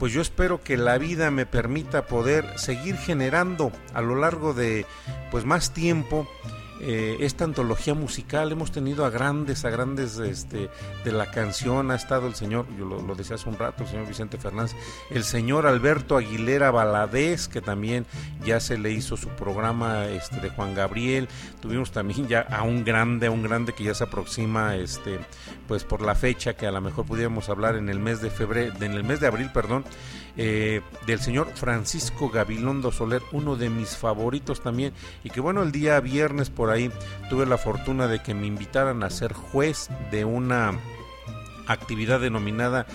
pues 0.00 0.12
yo 0.12 0.20
espero 0.20 0.60
que 0.60 0.76
la 0.76 0.98
vida 0.98 1.30
me 1.30 1.46
permita 1.46 2.06
poder 2.06 2.58
seguir 2.58 2.96
generando 2.96 3.70
a 3.94 4.00
lo 4.00 4.16
largo 4.16 4.54
de, 4.54 4.86
pues 5.30 5.44
más 5.44 5.72
tiempo, 5.72 6.28
eh, 6.80 7.18
esta 7.20 7.44
antología 7.44 7.94
musical. 7.94 8.52
Hemos 8.52 8.72
tenido 8.72 9.04
a 9.04 9.10
grandes, 9.10 9.64
a 9.64 9.70
grandes 9.70 10.18
este, 10.18 10.70
de 11.04 11.12
la 11.12 11.30
canción. 11.30 11.90
Ha 11.90 11.94
estado 11.94 12.26
el 12.26 12.34
señor, 12.34 12.66
yo 12.78 12.84
lo, 12.84 13.14
decía 13.14 13.36
hace 13.36 13.48
un 13.48 13.58
rato, 13.58 13.82
el 13.82 13.88
señor 13.88 14.08
Vicente 14.08 14.38
Fernández, 14.38 14.74
el 15.10 15.24
señor 15.24 15.66
Alberto 15.66 16.16
Aguilera 16.16 16.70
Valadez, 16.70 17.48
que 17.48 17.60
también 17.60 18.06
ya 18.44 18.60
se 18.60 18.78
le 18.78 18.90
hizo 18.92 19.16
su 19.16 19.28
programa 19.28 20.06
este, 20.06 20.40
de 20.40 20.48
Juan 20.48 20.74
Gabriel. 20.74 21.28
Tuvimos 21.60 21.90
también 21.92 22.28
ya 22.28 22.40
a 22.40 22.62
un 22.62 22.84
grande, 22.84 23.26
a 23.26 23.30
un 23.30 23.42
grande 23.42 23.74
que 23.74 23.84
ya 23.84 23.94
se 23.94 24.04
aproxima, 24.04 24.76
este, 24.76 25.18
pues 25.68 25.84
por 25.84 26.00
la 26.02 26.14
fecha 26.14 26.54
que 26.54 26.66
a 26.66 26.72
lo 26.72 26.80
mejor 26.80 27.04
pudiéramos 27.04 27.48
hablar 27.48 27.76
en 27.76 27.88
el 27.88 27.98
mes 27.98 28.20
de 28.20 28.30
febrero, 28.30 28.72
en 28.80 28.92
el 28.92 29.04
mes 29.04 29.20
de 29.20 29.26
abril, 29.26 29.50
perdón. 29.52 29.84
Eh, 30.36 30.80
del 31.06 31.20
señor 31.20 31.48
Francisco 31.54 32.30
Gabilondo 32.30 32.92
Soler, 32.92 33.22
uno 33.32 33.56
de 33.56 33.70
mis 33.70 33.96
favoritos 33.96 34.62
también, 34.62 34.92
y 35.24 35.30
que 35.30 35.40
bueno, 35.40 35.62
el 35.62 35.72
día 35.72 35.98
viernes 36.00 36.50
por 36.50 36.70
ahí 36.70 36.90
tuve 37.28 37.46
la 37.46 37.58
fortuna 37.58 38.06
de 38.06 38.22
que 38.22 38.34
me 38.34 38.46
invitaran 38.46 39.02
a 39.02 39.10
ser 39.10 39.32
juez 39.32 39.88
de 40.10 40.24
una 40.24 40.78
actividad 41.66 42.20
denominada 42.20 42.86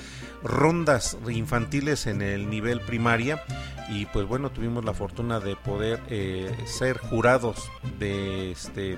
rondas 0.44 1.18
infantiles 1.28 2.08
en 2.08 2.22
el 2.22 2.50
nivel 2.50 2.82
primaria. 2.82 3.44
Y 3.90 4.06
pues 4.08 4.28
bueno 4.28 4.50
tuvimos 4.50 4.84
la 4.84 4.94
fortuna 4.94 5.40
de 5.40 5.56
poder 5.56 6.00
eh, 6.10 6.56
ser 6.66 6.98
jurados 6.98 7.70
de 8.00 8.52
este 8.52 8.98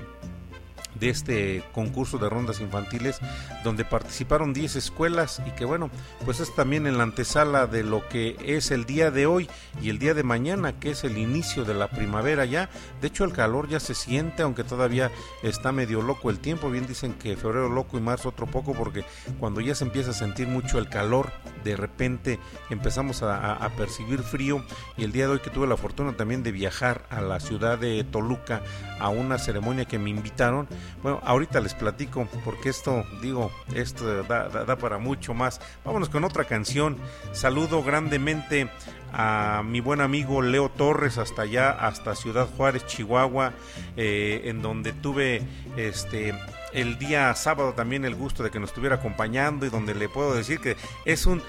de 0.99 1.09
este 1.09 1.63
concurso 1.73 2.17
de 2.17 2.29
rondas 2.29 2.59
infantiles 2.59 3.19
donde 3.63 3.85
participaron 3.85 4.53
10 4.53 4.75
escuelas 4.75 5.41
y 5.45 5.51
que 5.51 5.65
bueno, 5.65 5.89
pues 6.25 6.39
es 6.39 6.53
también 6.55 6.87
en 6.87 6.97
la 6.97 7.03
antesala 7.03 7.67
de 7.67 7.83
lo 7.83 8.07
que 8.07 8.35
es 8.45 8.71
el 8.71 8.85
día 8.85 9.11
de 9.11 9.25
hoy 9.25 9.49
y 9.81 9.89
el 9.89 9.99
día 9.99 10.13
de 10.13 10.23
mañana 10.23 10.73
que 10.79 10.91
es 10.91 11.03
el 11.03 11.17
inicio 11.17 11.65
de 11.65 11.73
la 11.73 11.89
primavera 11.89 12.45
ya. 12.45 12.69
De 13.01 13.07
hecho 13.07 13.23
el 13.23 13.33
calor 13.33 13.67
ya 13.69 13.79
se 13.79 13.95
siente 13.95 14.43
aunque 14.43 14.63
todavía 14.63 15.11
está 15.43 15.71
medio 15.71 16.01
loco 16.01 16.29
el 16.29 16.39
tiempo. 16.39 16.69
Bien 16.69 16.87
dicen 16.87 17.13
que 17.13 17.35
febrero 17.37 17.69
loco 17.69 17.97
y 17.97 18.01
marzo 18.01 18.29
otro 18.29 18.47
poco 18.47 18.73
porque 18.73 19.03
cuando 19.39 19.61
ya 19.61 19.75
se 19.75 19.83
empieza 19.83 20.11
a 20.11 20.13
sentir 20.13 20.47
mucho 20.47 20.77
el 20.79 20.89
calor 20.89 21.31
de 21.63 21.75
repente 21.75 22.39
empezamos 22.69 23.23
a, 23.23 23.35
a- 23.37 23.53
a 23.65 23.69
percibir 23.69 24.19
frío 24.21 24.63
y 24.97 25.03
el 25.03 25.11
día 25.11 25.25
de 25.27 25.33
hoy 25.33 25.39
que 25.39 25.49
tuve 25.49 25.67
la 25.67 25.77
fortuna 25.77 26.13
también 26.15 26.43
de 26.43 26.51
viajar 26.51 27.05
a 27.09 27.21
la 27.21 27.39
ciudad 27.39 27.77
de 27.77 28.03
Toluca 28.03 28.61
a 28.99 29.09
una 29.09 29.37
ceremonia 29.37 29.85
que 29.85 29.99
me 29.99 30.09
invitaron 30.09 30.67
bueno, 31.03 31.21
ahorita 31.23 31.59
les 31.59 31.73
platico 31.73 32.27
porque 32.43 32.69
esto, 32.69 33.05
digo, 33.21 33.51
esto 33.73 34.23
da, 34.23 34.75
para 34.77 34.97
mucho 34.97 35.33
más. 35.33 35.61
Vámonos 35.85 36.09
con 36.09 36.23
otra 36.23 36.45
canción. 36.45 36.97
Saludo 37.33 37.83
grandemente 37.83 38.69
a 39.13 39.63
mi 39.65 39.79
buen 39.79 40.01
amigo 40.01 40.41
Leo 40.41 40.69
Torres 40.69 41.17
hasta 41.17 41.43
allá, 41.43 41.71
hasta 41.71 42.15
Ciudad 42.15 42.47
Juárez, 42.57 42.85
Chihuahua, 42.85 43.53
eh, 43.95 44.41
en 44.45 44.61
donde 44.61 44.93
tuve 44.93 45.41
este 45.77 46.33
el 46.73 46.99
día 46.99 47.33
sábado 47.33 47.73
también 47.73 48.05
el 48.05 48.15
gusto 48.15 48.43
de 48.43 48.51
que 48.51 48.59
nos 48.59 48.69
estuviera 48.69 48.97
acompañando 48.97 49.65
y 49.65 49.69
donde 49.69 49.95
le 49.95 50.09
puedo 50.09 50.35
decir 50.35 50.59
que 50.59 50.75
es 51.05 51.25
un 51.25 51.41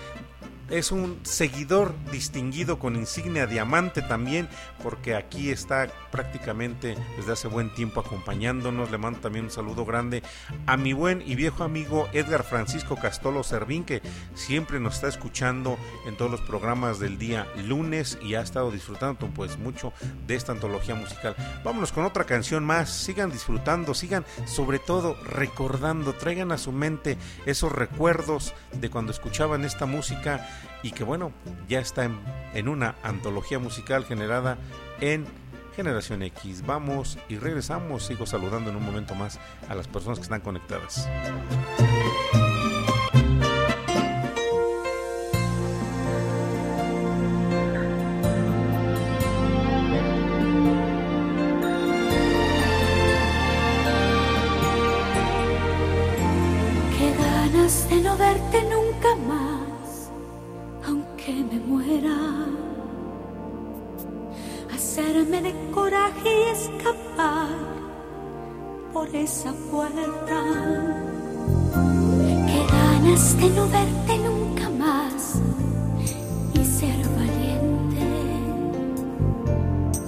es 0.71 0.93
un 0.93 1.19
seguidor 1.23 1.95
distinguido 2.11 2.79
con 2.79 2.97
insignia 2.97 3.47
diamante 3.47 4.03
también, 4.03 4.49
porque 4.83 5.15
aquí 5.15 5.51
está 5.51 5.89
prácticamente 6.11 6.97
desde 7.17 7.33
hace 7.33 7.49
buen 7.49 7.73
tiempo 7.75 8.01
acompañándonos. 8.01 8.91
Le 8.91 8.99
mando 8.99 9.21
también 9.21 9.47
un 9.47 9.51
saludo 9.51 9.85
grande 9.85 10.23
a 10.67 10.77
mi 10.77 10.93
buen 10.93 11.23
y 11.27 11.35
viejo 11.35 11.65
amigo 11.65 12.09
Edgar 12.13 12.45
Francisco 12.45 12.97
Castolo 12.97 13.43
Servín, 13.43 13.85
que 13.85 14.03
siempre 14.35 14.81
nos 14.81 14.97
está 14.97 15.09
escuchando 15.09 15.79
en 16.07 16.17
todos 16.17 16.31
los 16.31 16.41
programas 16.43 16.99
del 16.99 17.19
día 17.19 17.47
lunes 17.67 18.19
y 18.23 18.35
ha 18.35 18.41
estado 18.41 18.71
disfrutando 18.71 19.29
pues 19.35 19.59
mucho 19.59 19.93
de 20.27 20.35
esta 20.35 20.53
antología 20.53 20.95
musical. 20.95 21.35
Vámonos 21.65 21.93
con 21.93 22.05
otra 22.05 22.25
canción 22.25 22.65
más, 22.65 22.91
sigan 22.91 23.31
disfrutando, 23.31 23.95
sigan 23.95 24.25
sobre 24.47 24.79
todo 24.79 25.17
recordando, 25.25 26.13
traigan 26.15 26.53
a 26.53 26.59
su 26.59 26.73
mente 26.73 27.17
esos 27.47 27.73
recuerdos 27.73 28.55
de 28.73 28.91
cuando 28.91 29.13
escuchaban 29.13 29.65
esta 29.65 29.87
música 29.87 30.47
y 30.83 30.93
que 30.93 31.05
bueno, 31.05 31.33
ya 31.69 31.81
está 31.81 32.05
en, 32.05 32.19
en 32.55 32.69
una 32.69 32.95
antología 33.03 33.59
musical 33.59 34.05
generada 34.05 34.59
en 35.01 35.27
Generación 35.79 36.23
X. 36.23 36.67
Vamos 36.67 37.19
y 37.29 37.37
regresamos, 37.39 38.05
sigo 38.05 38.27
saludando 38.27 38.71
en 38.71 38.77
un 38.77 38.85
momento 38.85 39.15
más 39.15 39.39
a 39.69 39.75
las 39.75 39.87
personas 39.87 40.19
que 40.19 40.25
están 40.25 40.41
conectadas. 40.41 41.09
Hacerme 64.99 65.43
de 65.43 65.55
coraje 65.71 66.29
y 66.29 66.51
escapar 66.51 67.47
por 68.93 69.07
esa 69.15 69.53
puerta. 69.71 70.43
Qué 72.49 72.67
ganas 72.69 73.37
de 73.37 73.49
no 73.51 73.69
verte 73.69 74.19
nunca 74.19 74.69
más 74.71 75.41
y 76.53 76.65
ser 76.65 76.99
valiente. 77.17 78.07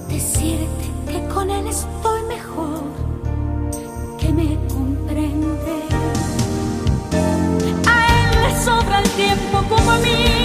Decirte 0.09 0.87
que 1.07 1.29
con 1.33 1.51
él 1.51 1.69
estoy 1.69 2.23
mejor, 2.25 2.83
que 4.19 4.33
me 4.33 4.59
comprende. 4.67 5.85
A 7.87 8.07
él 8.19 8.43
le 8.43 8.65
sobra 8.65 8.99
el 9.03 9.11
tiempo 9.11 9.63
como 9.69 9.91
a 9.93 9.99
mí. 9.99 10.40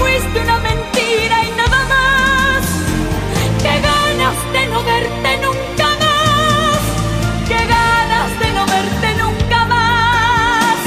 fuiste 0.00 0.40
una 0.40 0.58
mentira 0.58 1.36
y 1.48 1.50
nada 1.62 1.80
más. 1.94 2.62
Qué 3.64 3.74
ganas 3.90 4.36
de 4.54 4.62
no 4.72 4.78
verte 4.92 5.30
nunca 5.44 5.88
más. 6.04 6.80
Qué 7.50 7.60
ganas 7.76 8.30
de 8.42 8.48
no 8.56 8.62
verte 8.74 9.08
nunca 9.22 9.58
más. 9.74 10.78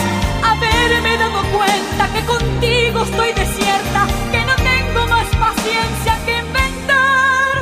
Haberme 0.49 1.17
dado 1.23 1.41
cuenta 1.58 2.04
que 2.13 2.21
contigo 2.34 2.97
estoy 3.04 3.32
desierta, 3.43 4.02
que 4.32 4.41
no 4.49 4.56
tengo 4.71 5.02
más 5.15 5.28
paciencia 5.45 6.13
que 6.26 6.34
inventar. 6.45 7.56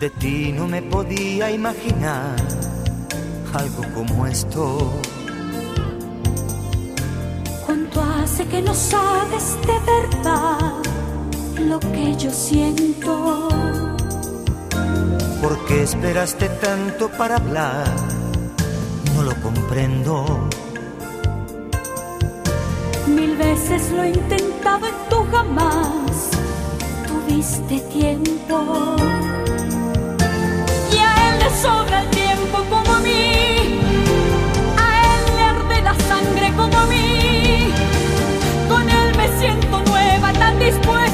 De 0.00 0.10
ti 0.10 0.52
no 0.52 0.68
me 0.68 0.82
podía 0.82 1.50
imaginar 1.50 2.36
algo 3.54 3.82
como 3.94 4.26
esto 4.26 5.00
¿Cuánto 8.26 8.42
hace 8.42 8.50
que 8.50 8.62
no 8.62 8.74
sabes 8.74 9.56
de 9.60 9.78
verdad 9.86 10.72
lo 11.60 11.78
que 11.78 12.16
yo 12.16 12.28
siento? 12.32 13.48
¿Por 15.40 15.64
qué 15.66 15.84
esperaste 15.84 16.48
tanto 16.60 17.08
para 17.08 17.36
hablar? 17.36 17.86
No 19.14 19.22
lo 19.22 19.34
comprendo. 19.40 20.48
Mil 23.06 23.36
veces 23.36 23.92
lo 23.92 24.02
he 24.02 24.08
intentado 24.08 24.88
y 24.88 25.08
tú 25.08 25.24
jamás 25.30 26.30
tuviste 27.06 27.78
tiempo. 27.78 28.96
después. 40.66 41.05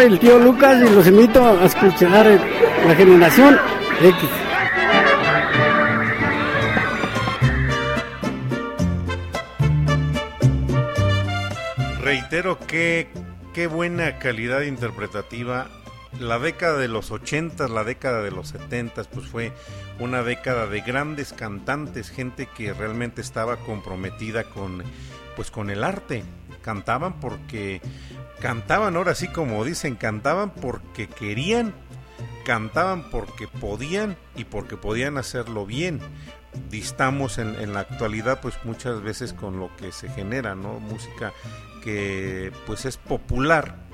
El 0.00 0.20
tío 0.20 0.38
Lucas 0.38 0.80
y 0.80 0.94
los 0.94 1.06
invito 1.08 1.44
a 1.44 1.64
escuchar 1.64 2.24
la 2.86 2.94
generación 2.94 3.58
X. 4.00 4.30
Reitero 12.00 12.58
que 12.60 13.08
qué 13.52 13.66
buena 13.66 14.18
calidad 14.20 14.62
interpretativa. 14.62 15.66
La 16.20 16.38
década 16.38 16.78
de 16.78 16.88
los 16.88 17.10
80, 17.10 17.66
la 17.66 17.82
década 17.82 18.22
de 18.22 18.30
los 18.30 18.48
70, 18.48 19.02
pues 19.04 19.26
fue 19.26 19.52
una 19.98 20.22
década 20.22 20.68
de 20.68 20.80
grandes 20.80 21.32
cantantes, 21.32 22.10
gente 22.10 22.46
que 22.46 22.72
realmente 22.72 23.20
estaba 23.20 23.56
comprometida 23.56 24.44
con 24.44 24.84
pues 25.34 25.50
con 25.50 25.70
el 25.70 25.84
arte. 25.84 26.24
Cantaban 26.62 27.20
porque 27.20 27.80
cantaban 28.40 28.96
ahora 28.96 29.14
sí 29.14 29.28
como 29.28 29.64
dicen, 29.64 29.96
cantaban 29.96 30.50
porque 30.50 31.08
querían, 31.08 31.74
cantaban 32.44 33.10
porque 33.10 33.48
podían 33.48 34.16
y 34.36 34.44
porque 34.44 34.76
podían 34.76 35.18
hacerlo 35.18 35.66
bien. 35.66 36.00
Distamos 36.70 37.38
en, 37.38 37.54
en 37.56 37.74
la 37.74 37.80
actualidad 37.80 38.40
pues 38.40 38.54
muchas 38.64 39.02
veces 39.02 39.32
con 39.32 39.60
lo 39.60 39.74
que 39.76 39.92
se 39.92 40.08
genera 40.08 40.54
no 40.54 40.80
música 40.80 41.32
que 41.84 42.52
pues 42.66 42.84
es 42.84 42.96
popular 42.96 43.88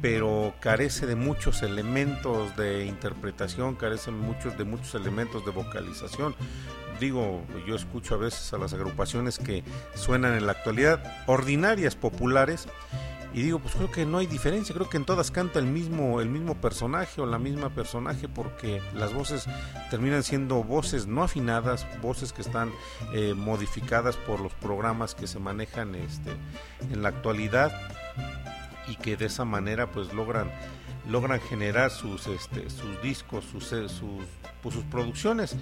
pero 0.00 0.54
carece 0.60 1.06
de 1.06 1.16
muchos 1.16 1.62
elementos 1.62 2.56
de 2.56 2.86
interpretación 2.86 3.74
carece 3.74 4.10
muchos 4.10 4.56
de 4.56 4.64
muchos 4.64 4.94
elementos 4.94 5.44
de 5.44 5.50
vocalización. 5.50 6.34
Digo 7.00 7.42
yo 7.66 7.74
escucho 7.74 8.14
a 8.14 8.18
veces 8.18 8.52
a 8.52 8.58
las 8.58 8.72
agrupaciones 8.72 9.38
que 9.38 9.64
suenan 9.94 10.34
en 10.34 10.46
la 10.46 10.52
actualidad 10.52 11.24
ordinarias 11.26 11.96
populares 11.96 12.68
y 13.34 13.42
digo, 13.42 13.58
pues 13.58 13.74
creo 13.74 13.90
que 13.90 14.04
no 14.04 14.18
hay 14.18 14.26
diferencia, 14.26 14.74
creo 14.74 14.88
que 14.88 14.98
en 14.98 15.04
todas 15.04 15.30
canta 15.30 15.58
el 15.58 15.66
mismo, 15.66 16.20
el 16.20 16.28
mismo 16.28 16.60
personaje 16.60 17.20
o 17.20 17.26
la 17.26 17.38
misma 17.38 17.70
personaje 17.70 18.28
porque 18.28 18.82
las 18.94 19.14
voces 19.14 19.46
terminan 19.90 20.22
siendo 20.22 20.62
voces 20.62 21.06
no 21.06 21.22
afinadas, 21.22 21.86
voces 22.02 22.32
que 22.32 22.42
están 22.42 22.70
eh, 23.14 23.34
modificadas 23.34 24.16
por 24.16 24.40
los 24.40 24.52
programas 24.54 25.14
que 25.14 25.26
se 25.26 25.38
manejan 25.38 25.94
este, 25.94 26.30
en 26.92 27.02
la 27.02 27.08
actualidad 27.08 27.72
y 28.88 28.96
que 28.96 29.16
de 29.16 29.26
esa 29.26 29.44
manera 29.44 29.86
pues 29.90 30.12
logran 30.12 30.50
logran 31.08 31.40
generar 31.40 31.90
sus 31.90 32.26
este 32.28 32.70
sus 32.70 33.00
discos 33.02 33.44
sus 33.44 33.72
eh, 33.72 33.88
sus 33.88 34.24
pues, 34.62 34.74
sus 34.74 34.84
producciones. 34.84 35.56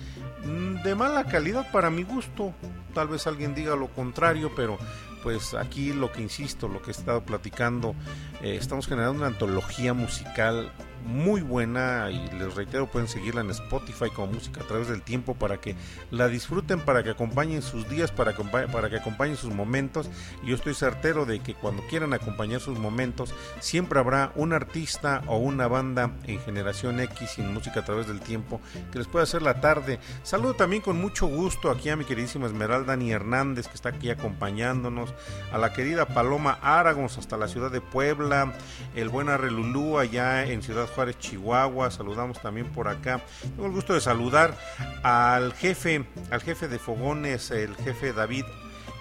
Mm, 0.45 0.83
de 0.83 0.95
mala 0.95 1.25
calidad 1.25 1.71
para 1.73 1.89
mi 1.89 2.03
gusto. 2.03 2.53
Tal 2.95 3.09
vez 3.09 3.27
alguien 3.27 3.55
diga 3.55 3.77
lo 3.77 3.89
contrario 3.89 4.53
pero 4.55 4.79
pues 5.23 5.55
aquí 5.55 5.93
lo 5.93 6.13
que 6.13 6.23
insisto 6.23 6.69
lo 6.69 6.83
que 6.83 6.89
he 6.89 6.93
estado 6.93 7.23
platicando 7.23 7.95
eh, 8.43 8.57
estamos 8.57 8.87
generando 8.87 9.19
una 9.19 9.29
antología 9.29 9.95
musical 9.95 10.73
muy 11.05 11.41
buena 11.41 12.11
y 12.11 12.31
les 12.39 12.55
reitero 12.55 12.87
pueden 12.87 13.09
seguirla 13.09 13.41
en 13.41 13.51
Spotify 13.51 14.11
como 14.15 14.33
música 14.33 14.63
a 14.63 14.67
través 14.67 14.89
del 14.89 15.03
tiempo 15.03 15.35
para 15.35 15.61
que 15.61 15.77
la 16.11 16.29
disfruten 16.29 16.81
para 16.81 17.03
que 17.03 17.11
acompañen 17.11 17.63
sus 17.63 17.89
días 17.89 18.13
para, 18.13 18.35
para 18.35 18.91
que 18.91 18.97
acompañen 18.97 19.37
sus 19.37 19.55
momentos. 19.55 20.11
Y 20.43 20.49
yo 20.49 20.55
estoy 20.55 20.75
certero 20.75 21.27
de 21.27 21.41
que 21.41 21.55
cuando 21.55 21.87
quieran 21.89 22.13
acompañar 22.13 22.61
sus 22.61 22.79
momentos 22.79 23.35
siempre 23.61 23.99
habrá 23.99 24.33
un 24.35 24.53
artista 24.53 25.23
o 25.27 25.39
una 25.39 25.69
banda 25.69 26.13
en 26.27 26.41
generación 26.41 27.01
X 27.01 27.39
en 27.39 27.53
música 27.53 27.81
a 27.81 27.85
través 27.85 28.07
del 28.07 28.21
tiempo 28.21 28.61
que 28.93 28.99
les 28.99 29.07
pueda 29.07 29.25
hacer 29.25 29.43
la 29.43 29.61
tarde. 29.61 29.99
Saludo 30.23 30.55
también 30.55 30.83
con 30.83 31.01
mucho 31.01 31.27
gusto 31.27 31.71
aquí 31.71 31.89
a 31.89 31.97
mi 31.97 32.05
queridísima 32.05 32.47
Esmeralda 32.47 32.97
Ni 32.97 33.13
Hernández 33.13 33.69
que 33.69 33.75
está 33.75 33.91
aquí 33.91 34.11
acompañándonos 34.11 35.15
a 35.53 35.59
la 35.59 35.73
querida 35.73 36.07
Paloma 36.07 36.59
Aragons 36.63 37.19
hasta 37.19 37.37
la 37.37 37.49
ciudad 37.49 37.71
de 37.71 37.81
Puebla 37.81 38.53
el 38.95 39.09
buen 39.09 39.29
Arrelulú 39.29 39.99
allá 39.99 40.45
en 40.45 40.63
Ciudad 40.63 40.87
Juárez, 40.95 41.19
Chihuahua. 41.19 41.91
Saludamos 41.91 42.41
también 42.41 42.69
por 42.69 42.89
acá. 42.89 43.21
Tengo 43.43 43.67
el 43.67 43.73
gusto 43.73 43.95
de 43.95 44.01
saludar 44.01 44.57
al 45.03 45.53
jefe, 45.55 46.05
al 46.31 46.41
jefe 46.41 46.69
de 46.69 46.79
Fogones, 46.79 47.51
el 47.51 47.75
jefe 47.77 48.13
David, 48.13 48.45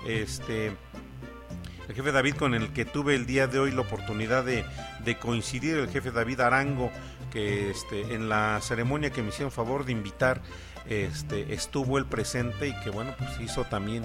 este, 0.05 0.67
el 1.87 1.95
jefe 1.95 2.11
David 2.11 2.35
con 2.35 2.53
el 2.53 2.71
que 2.71 2.85
tuve 2.85 3.15
el 3.15 3.25
día 3.25 3.47
de 3.47 3.59
hoy 3.59 3.71
la 3.71 3.81
oportunidad 3.81 4.43
de, 4.43 4.63
de 5.03 5.17
coincidir, 5.17 5.77
el 5.77 5.89
jefe 5.89 6.11
David 6.11 6.39
Arango, 6.41 6.91
que 7.31 7.71
este, 7.71 8.13
en 8.13 8.29
la 8.29 8.59
ceremonia 8.61 9.11
que 9.11 9.21
me 9.21 9.29
hicieron 9.29 9.51
favor 9.51 9.85
de 9.85 9.91
invitar, 9.91 10.41
este, 10.87 11.53
estuvo 11.53 11.97
el 11.97 12.05
presente 12.05 12.67
y 12.67 12.79
que 12.81 12.89
bueno, 12.89 13.13
pues 13.17 13.39
hizo 13.41 13.63
también 13.65 14.03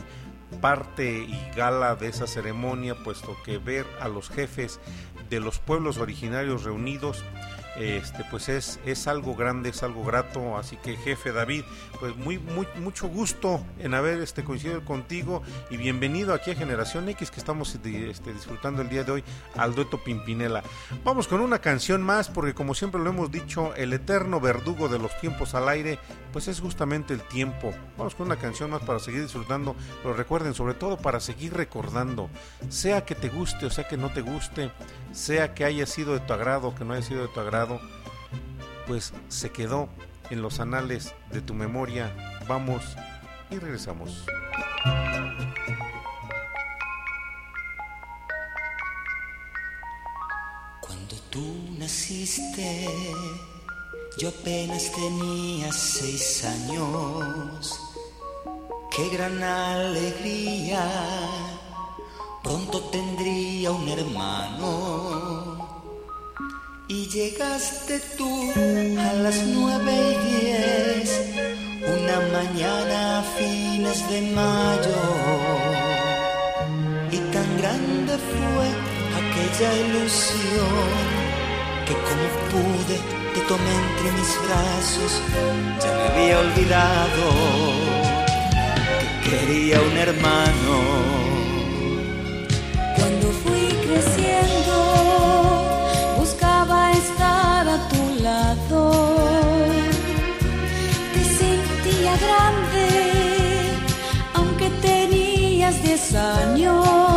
parte 0.61 1.19
y 1.19 1.39
gala 1.57 1.97
de 1.97 2.09
esa 2.09 2.27
ceremonia, 2.27 2.95
puesto 2.95 3.37
que 3.45 3.59
ver 3.59 3.87
a 4.01 4.09
los 4.09 4.29
jefes 4.31 4.81
de 5.31 5.41
los 5.41 5.59
pueblos 5.59 5.99
originarios 5.99 6.65
reunidos 6.65 7.25
este 7.77 8.25
pues 8.31 8.49
es, 8.49 8.79
es 8.85 9.07
algo 9.07 9.35
grande, 9.35 9.71
es 9.71 9.83
algo 9.83 10.05
grato, 10.05 10.57
así 10.57 10.77
que 10.77 10.97
jefe 10.97 11.33
David, 11.33 11.65
pues 11.99 12.17
muy, 12.17 12.39
muy 12.39 12.67
mucho 12.77 13.09
gusto 13.09 13.65
en 13.79 13.95
haber 13.95 14.21
este 14.21 14.45
coincidido 14.45 14.85
contigo 14.85 15.43
y 15.71 15.77
bienvenido 15.77 16.35
aquí 16.35 16.51
a 16.51 16.55
Generación 16.55 17.09
X 17.09 17.31
que 17.31 17.41
estamos 17.41 17.75
este, 17.75 18.33
disfrutando 18.33 18.83
el 18.83 18.89
día 18.89 19.05
de 19.05 19.13
hoy 19.13 19.25
al 19.57 19.75
dueto 19.75 20.03
Pimpinela. 20.03 20.63
Vamos 21.05 21.29
con 21.29 21.41
una 21.41 21.59
canción 21.59 22.03
más 22.03 22.29
porque 22.29 22.55
como 22.55 22.75
siempre 22.75 23.01
lo 23.01 23.11
hemos 23.11 23.31
dicho, 23.31 23.75
el 23.75 23.93
eterno 23.93 24.41
verdugo 24.41 24.89
de 24.89 24.99
los 24.99 25.19
tiempos 25.21 25.55
al 25.55 25.69
aire, 25.69 25.99
pues 26.33 26.49
es 26.49 26.61
justamente 26.61 27.15
el 27.15 27.23
tiempo. 27.23 27.73
Vamos 27.97 28.15
con 28.15 28.27
una 28.27 28.37
canción 28.37 28.71
más 28.71 28.83
para 28.83 28.99
seguir 28.99 29.23
disfrutando, 29.23 29.75
pero 30.03 30.15
recuerden 30.15 30.55
sobre 30.55 30.75
todo 30.75 30.97
para 30.97 31.21
seguir 31.21 31.55
recordando, 31.55 32.31
sea 32.69 33.05
que 33.05 33.15
te 33.15 33.29
guste 33.29 33.67
o 33.67 33.71
sea 33.71 33.87
que 33.87 33.97
no 33.97 34.11
te 34.11 34.21
guste, 34.21 34.71
sea 35.13 35.55
que 35.55 35.65
haya 35.65 35.87
sido 35.87 36.15
de 36.15 36.21
tu 36.21 36.33
agrado 36.33 36.69
o 36.69 36.75
que 36.75 36.85
no 36.85 36.95
haya 36.95 37.03
sido 37.03 37.23
de 37.23 37.29
tu 37.29 37.41
agrado, 37.41 37.64
pues 38.87 39.13
se 39.29 39.51
quedó 39.51 39.89
en 40.31 40.43
los 40.43 40.61
anales 40.61 41.15
de 41.33 41.41
tu 41.41 41.55
memoria. 41.55 42.13
Vamos 42.49 42.83
y 43.51 43.59
regresamos. 43.59 44.25
Cuando 50.81 51.17
tú 51.31 51.77
naciste, 51.79 52.87
yo 54.19 54.29
apenas 54.29 54.91
tenía 54.93 55.73
seis 55.73 56.45
años. 56.45 57.81
Qué 58.95 59.09
gran 59.09 59.43
alegría, 59.43 60.89
pronto 62.43 62.81
tendría 62.91 63.73
un 63.73 63.89
hermano. 63.89 65.54
Y 66.97 67.09
llegaste 67.09 67.99
tú 68.17 68.53
a 69.01 69.13
las 69.15 69.43
nueve 69.47 69.93
y 70.13 70.29
diez, 70.29 71.11
una 71.83 72.19
mañana 72.37 73.19
a 73.19 73.23
fines 73.37 73.99
de 74.11 74.21
mayo. 74.41 75.01
Y 77.11 77.19
tan 77.35 77.49
grande 77.59 78.13
fue 78.31 78.67
aquella 79.21 79.71
ilusión 79.85 80.95
que 81.87 81.95
como 82.07 82.27
pude 82.53 82.97
te 83.35 83.41
tomé 83.49 83.73
entre 83.83 84.13
mis 84.13 84.33
brazos, 84.47 85.13
ya 85.83 85.91
me 85.97 86.23
había 86.23 86.39
olvidado 86.39 87.25
que 89.25 89.31
quería 89.31 89.81
un 89.81 89.97
hermano. 89.97 91.14
10. 105.97 107.14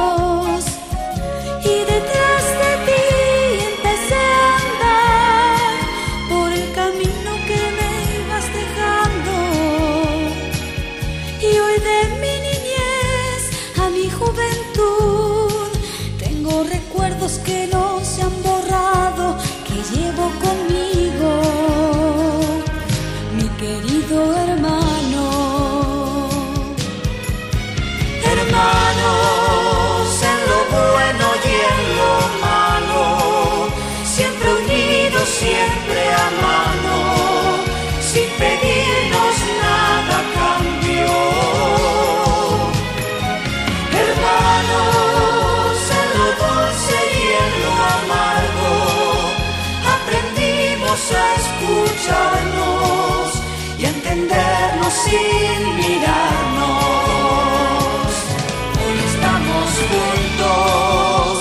Sin 55.04 55.60
mirarnos. 55.76 56.68
Hoy 58.82 58.98
estamos 59.12 59.68
juntos 59.92 61.34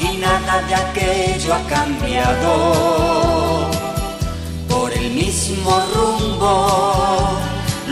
y 0.00 0.02
nada 0.18 0.54
de 0.68 0.74
aquello 0.74 1.54
ha 1.54 1.62
cambiado. 1.76 2.52
Por 4.68 4.92
el 4.92 5.10
mismo 5.10 5.70
rumbo, 5.94 6.52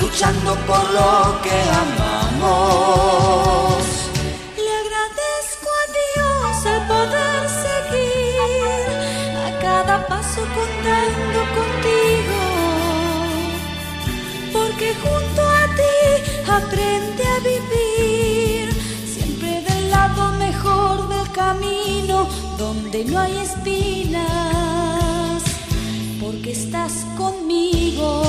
luchando 0.01 0.55
por 0.67 0.85
lo 0.91 1.41
que 1.43 1.59
amamos. 1.85 2.97
Le 4.65 4.73
agradezco 4.83 5.69
a 5.83 5.85
Dios 5.99 6.57
el 6.75 6.81
poder 6.93 7.41
seguir 7.65 8.85
a 9.47 9.49
cada 9.61 9.97
paso 10.07 10.41
donde 22.97 23.13
no 23.13 23.21
hay 23.21 23.37
espinas, 23.39 24.23
porque 26.21 26.53
estás 26.53 27.05
conmigo. 27.17 28.23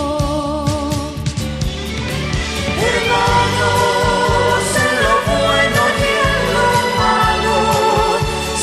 Hermanos, 2.89 4.63
en 4.83 4.93
lo 5.03 5.13
bueno 5.31 5.81
y 5.99 6.09
en 6.27 6.39
lo 6.55 6.69
malo, 6.99 7.55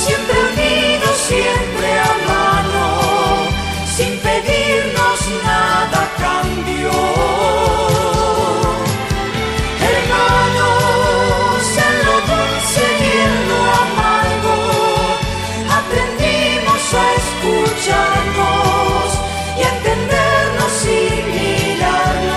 siempre 0.04 0.36
unidos, 0.52 1.16
siempre 1.28 1.88
a 2.00 2.12
mano, 2.28 2.84
sin 3.96 4.12
pedirnos 4.18 5.18
nada 5.44 5.98
a 6.02 6.08
cambio. 6.20 7.13
Escucharnos 17.84 19.20
y 19.58 19.60
entendernos 19.62 20.72
sin 20.72 21.22
mirarnos. 21.34 22.32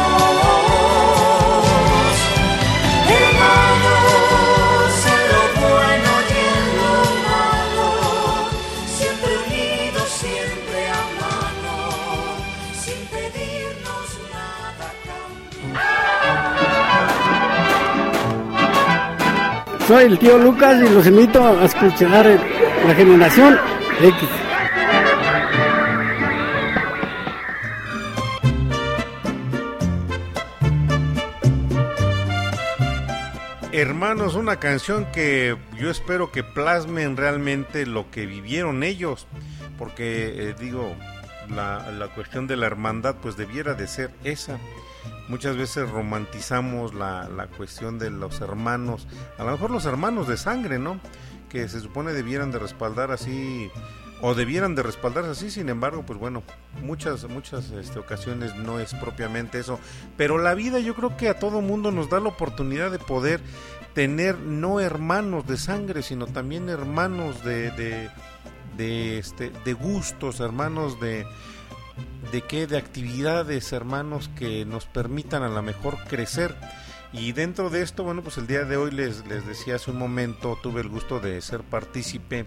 Hermanos, 3.16 4.92
en 5.08 5.22
lo 5.32 5.44
bueno 5.62 6.12
y 6.28 6.32
en 6.52 6.66
lo 6.78 6.96
malo, 7.28 7.88
siempre 8.98 9.32
unidos, 9.48 10.08
siempre 10.10 10.80
a 10.90 11.02
mano, 11.22 11.76
sin 12.74 13.00
pedirnos 13.08 14.08
nada 14.34 14.88
cambio. 15.08 15.80
Soy 19.88 20.04
el 20.06 20.16
tío 20.20 20.38
Lucas 20.38 20.76
y 20.84 20.90
los 20.90 21.08
invito 21.08 21.40
a 21.42 21.66
escuchar 21.66 22.26
la 22.86 22.94
generación 22.96 23.58
X. 24.02 24.47
Hermanos, 33.78 34.34
una 34.34 34.56
canción 34.56 35.06
que 35.12 35.56
yo 35.80 35.92
espero 35.92 36.32
que 36.32 36.44
plasmen 36.44 37.16
realmente 37.16 37.86
lo 37.86 38.10
que 38.10 38.26
vivieron 38.26 38.82
ellos, 38.82 39.28
porque 39.78 40.50
eh, 40.50 40.56
digo, 40.60 40.96
la, 41.48 41.92
la 41.92 42.08
cuestión 42.08 42.48
de 42.48 42.58
la 42.58 42.66
hermandad 42.66 43.18
pues 43.22 43.38
debiera 43.38 43.76
de 43.76 43.86
ser 43.86 44.10
esa. 44.24 44.58
Muchas 45.28 45.58
veces 45.58 45.88
romantizamos 45.92 46.96
la, 46.96 47.30
la 47.30 47.46
cuestión 47.46 48.00
de 48.00 48.10
los 48.10 48.42
hermanos, 48.42 49.08
a 49.38 49.44
lo 49.44 49.52
mejor 49.52 49.70
los 49.70 49.86
hermanos 49.86 50.28
de 50.28 50.38
sangre, 50.38 50.80
¿no? 50.80 51.00
Que 51.48 51.70
se 51.70 51.80
supone 51.80 52.14
debieran 52.14 52.50
de 52.50 52.58
respaldar 52.58 53.12
así 53.12 53.70
o 54.22 54.34
debieran 54.34 54.76
de 54.76 54.84
respaldarse 54.84 55.32
así, 55.32 55.52
sin 55.52 55.70
embargo, 55.70 56.04
pues 56.06 56.20
bueno, 56.20 56.44
muchas, 56.82 57.28
muchas 57.30 57.70
este, 57.72 58.00
ocasiones 58.00 58.56
no 58.56 58.80
es 58.80 58.94
propiamente 58.96 59.60
eso, 59.60 59.80
pero 60.16 60.38
la 60.38 60.54
vida 60.56 60.80
yo 60.80 60.96
creo 60.96 61.18
que 61.18 61.30
a 61.30 61.40
todo 61.40 61.62
mundo 61.62 61.92
nos 61.92 62.10
da 62.10 62.20
la 62.20 62.30
oportunidad 62.30 62.92
de 62.92 63.00
poder 63.00 63.42
tener 63.94 64.40
no 64.40 64.80
hermanos 64.80 65.48
de 65.48 65.58
sangre, 65.58 66.04
sino 66.04 66.28
también 66.28 66.70
hermanos 66.70 67.44
de, 67.44 67.72
de, 67.72 68.10
de, 68.76 69.20
este, 69.20 69.52
de 69.66 69.74
gustos, 69.74 70.40
hermanos 70.40 71.00
de, 71.00 71.26
de 72.32 72.42
qué, 72.42 72.68
de 72.68 72.78
actividades, 72.78 73.72
hermanos 73.72 74.30
que 74.38 74.66
nos 74.66 74.86
permitan 74.86 75.44
a 75.44 75.50
lo 75.50 75.62
mejor 75.62 75.98
crecer. 76.08 76.56
Y 77.20 77.32
dentro 77.32 77.70
de 77.70 77.82
esto, 77.82 78.04
bueno, 78.04 78.22
pues 78.22 78.38
el 78.38 78.46
día 78.46 78.64
de 78.64 78.78
hoy 78.78 78.92
les, 78.92 79.26
les 79.26 79.46
decía 79.46 79.76
hace 79.76 79.90
un 79.90 79.98
momento, 79.98 80.58
tuve 80.62 80.82
el 80.82 80.88
gusto 80.88 81.20
de 81.20 81.42
ser 81.42 81.62
partícipe 81.64 82.46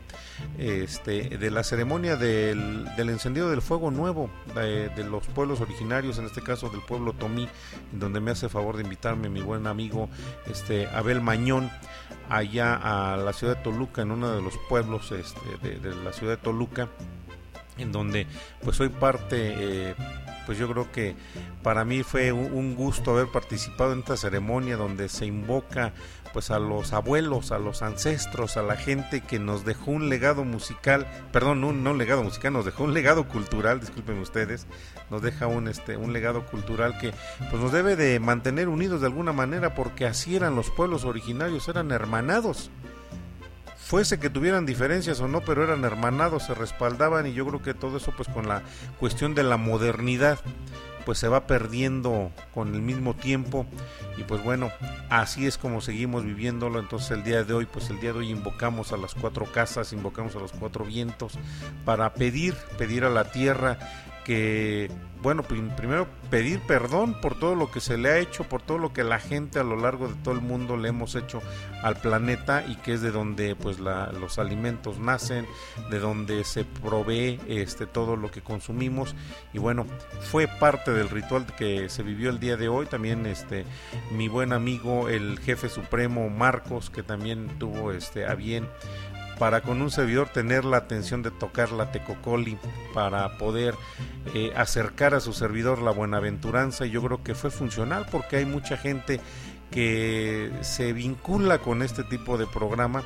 este, 0.59 1.37
de 1.39 1.51
la 1.51 1.65
ceremonia 1.65 2.17
del, 2.17 2.85
del 2.97 3.11
encendido 3.11 3.51
del 3.51 3.63
fuego 3.63 3.91
nuevo 3.91 4.31
de, 4.55 4.89
de, 4.91 5.05
los 5.05 5.27
pueblos 5.27 5.61
originarios, 5.61 6.19
en 6.19 6.27
este 6.27 6.41
caso 6.41 6.69
del 6.69 6.83
pueblo 6.83 7.13
Tomí, 7.13 7.49
donde 7.93 8.21
me 8.21 8.31
hace 8.31 8.49
favor 8.49 8.77
de 8.77 8.85
invitarme 8.85 9.29
mi 9.29 9.43
buen 9.43 9.67
amigo 9.67 10.09
este, 10.47 10.87
Abel 10.87 11.21
Mañón 11.21 11.71
allá 12.29 12.75
a 12.75 13.17
la 13.17 13.33
ciudad 13.33 13.57
de 13.57 13.63
Toluca, 13.63 14.03
en 14.03 14.13
uno 14.13 14.31
de 14.31 14.41
los 14.41 14.57
pueblos 14.69 15.11
este, 15.11 15.41
de, 15.63 15.81
de 15.81 15.97
la 15.97 16.13
ciudad 16.13 16.37
de 16.37 16.43
Toluca 16.43 16.89
en 17.81 17.93
donde 17.93 18.27
pues 18.63 18.77
soy 18.77 18.89
parte, 18.89 19.55
eh, 19.59 19.95
pues 20.47 20.59
yo 20.59 20.69
creo 20.71 20.91
que 20.91 21.17
para 21.63 21.85
mí 21.85 22.03
fue 22.03 22.33
un 22.33 22.75
gusto 22.75 23.13
haber 23.13 23.29
participado 23.29 23.93
en 23.93 24.01
esta 24.01 24.17
ceremonia 24.17 24.77
donde 24.77 25.09
se 25.09 25.27
invoca 25.27 25.93
pues 26.33 26.51
a 26.51 26.59
los 26.59 26.93
abuelos, 26.93 27.53
a 27.53 27.59
los 27.59 27.83
ancestros, 27.83 28.57
a 28.57 28.63
la 28.63 28.77
gente 28.77 29.21
que 29.21 29.39
nos 29.39 29.65
dejó 29.65 29.91
un 29.91 30.09
legado 30.09 30.45
musical, 30.45 31.07
perdón, 31.33 31.61
no, 31.61 31.73
no 31.73 31.91
un 31.91 31.99
legado 31.99 32.23
musical, 32.23 32.53
nos 32.53 32.65
dejó 32.65 32.85
un 32.85 32.95
legado 32.95 33.27
cultural, 33.27 33.81
disculpen 33.81 34.19
ustedes, 34.19 34.67
nos 35.11 35.23
deja 35.23 35.47
un 35.47 35.69
este 35.69 35.97
un 35.97 36.13
legado 36.13 36.47
cultural 36.47 36.99
que 36.99 37.13
pues 37.51 37.63
nos 37.63 37.73
debe 37.73 37.97
de 37.97 38.21
mantener 38.21 38.69
unidos 38.69 39.01
de 39.01 39.09
alguna 39.09 39.33
manera 39.33 39.75
porque 39.75 40.07
así 40.07 40.37
eran 40.37 40.55
los 40.55 40.71
pueblos 40.71 41.05
originarios, 41.05 41.69
eran 41.69 41.91
hermanados. 41.91 42.71
Fuese 43.91 44.21
que 44.21 44.31
tuvieran 44.31 44.67
diferencias 44.67 45.19
o 45.19 45.27
no, 45.27 45.41
pero 45.41 45.65
eran 45.65 45.85
hermanados, 45.85 46.45
se 46.45 46.55
respaldaban 46.55 47.27
y 47.27 47.33
yo 47.33 47.45
creo 47.45 47.61
que 47.61 47.75
todo 47.75 47.97
eso 47.97 48.13
pues 48.17 48.29
con 48.29 48.47
la 48.47 48.63
cuestión 49.01 49.35
de 49.35 49.43
la 49.43 49.57
modernidad 49.57 50.39
pues 51.05 51.19
se 51.19 51.27
va 51.27 51.49
perdiendo 51.49 52.31
con 52.55 52.73
el 52.77 52.83
mismo 52.83 53.17
tiempo 53.17 53.67
y 54.17 54.23
pues 54.23 54.45
bueno, 54.45 54.71
así 55.09 55.45
es 55.45 55.59
como 55.59 55.81
seguimos 55.81 56.25
viviéndolo. 56.25 56.79
Entonces 56.79 57.11
el 57.11 57.25
día 57.25 57.43
de 57.43 57.53
hoy, 57.53 57.67
pues 57.67 57.91
el 57.91 57.99
día 57.99 58.13
de 58.13 58.21
hoy 58.21 58.31
invocamos 58.31 58.93
a 58.93 58.97
las 58.97 59.17
cuatro 59.17 59.45
casas, 59.47 59.93
invocamos 59.93 60.37
a 60.37 60.39
los 60.39 60.53
cuatro 60.53 60.85
vientos 60.85 61.33
para 61.85 62.15
pedir, 62.15 62.55
pedir 62.79 63.03
a 63.03 63.11
la 63.11 63.33
tierra 63.33 63.77
que 64.31 64.89
bueno, 65.25 65.43
primero 65.43 66.07
pedir 66.31 66.61
perdón 66.61 67.21
por 67.21 67.37
todo 67.37 67.57
lo 67.57 67.73
que 67.73 67.81
se 67.81 67.99
le 67.99 68.11
ha 68.11 68.19
hecho, 68.19 68.45
por 68.45 68.63
todo 68.63 68.79
lo 68.79 68.93
que 68.93 69.03
la 69.03 69.19
gente 69.19 69.59
a 69.59 69.65
lo 69.65 69.77
largo 69.77 70.07
de 70.07 70.15
todo 70.15 70.33
el 70.33 70.41
mundo 70.41 70.77
le 70.77 70.89
hemos 70.89 71.17
hecho 71.17 71.43
al 71.83 71.97
planeta 71.97 72.65
y 72.67 72.77
que 72.77 72.95
es 72.95 73.03
de 73.03 73.11
donde 73.11 73.57
pues 73.57 73.81
los 73.81 74.39
alimentos 74.39 75.01
nacen, 75.01 75.47
de 75.91 75.99
donde 75.99 76.45
se 76.45 76.65
provee 76.65 77.41
este 77.49 77.87
todo 77.87 78.15
lo 78.15 78.31
que 78.31 78.41
consumimos. 78.41 79.17
Y 79.53 79.59
bueno, 79.59 79.85
fue 80.21 80.47
parte 80.47 80.93
del 80.93 81.11
ritual 81.11 81.45
que 81.59 81.89
se 81.89 82.05
vivió 82.05 82.31
el 82.31 82.39
día 82.39 82.57
de 82.57 82.69
hoy, 82.69 82.87
también 82.87 83.27
este 83.27 83.67
mi 84.13 84.29
buen 84.29 84.53
amigo 84.53 85.09
el 85.09 85.41
jefe 85.41 85.69
supremo 85.69 86.31
Marcos 86.31 86.89
que 86.89 87.03
también 87.03 87.59
tuvo 87.59 87.91
este 87.91 88.27
a 88.27 88.35
bien 88.37 88.69
para 89.41 89.63
con 89.63 89.81
un 89.81 89.91
servidor 89.91 90.29
tener 90.29 90.67
la 90.67 90.77
atención 90.77 91.23
de 91.23 91.31
tocar 91.31 91.73
la 91.73 91.91
tecocoli 91.91 92.59
para 92.93 93.39
poder 93.39 93.75
eh, 94.35 94.53
acercar 94.55 95.15
a 95.15 95.21
su 95.21 95.33
servidor 95.33 95.81
la 95.81 95.93
buenaventuranza 95.93 96.85
y 96.85 96.91
yo 96.91 97.03
creo 97.03 97.25
que 97.25 97.35
fue 97.35 97.51
funcional 97.51 98.07
porque 98.11 98.37
hay 98.37 98.45
mucha 98.45 98.77
gente 98.77 99.19
que 99.71 100.53
se 100.61 100.93
vincula 100.93 101.59
con 101.61 101.81
este 101.81 102.05
tipo 102.05 102.37
de 102.37 102.47
programa 102.47 103.03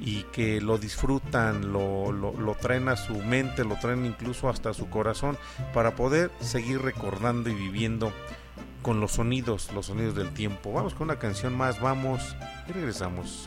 y 0.00 0.22
que 0.32 0.62
lo 0.62 0.78
disfrutan, 0.78 1.72
lo, 1.72 2.10
lo, 2.10 2.32
lo, 2.32 2.54
traen 2.54 2.88
a 2.88 2.96
su 2.96 3.14
mente, 3.14 3.62
lo 3.62 3.76
traen 3.76 4.06
incluso 4.06 4.48
hasta 4.48 4.72
su 4.72 4.88
corazón 4.88 5.36
para 5.74 5.94
poder 5.94 6.30
seguir 6.40 6.80
recordando 6.80 7.50
y 7.50 7.54
viviendo 7.54 8.14
con 8.80 8.98
los 8.98 9.12
sonidos, 9.12 9.70
los 9.74 9.86
sonidos 9.86 10.14
del 10.14 10.32
tiempo. 10.32 10.72
Vamos 10.72 10.94
con 10.94 11.08
una 11.08 11.18
canción 11.18 11.54
más, 11.54 11.80
vamos 11.82 12.34
y 12.66 12.72
regresamos. 12.72 13.46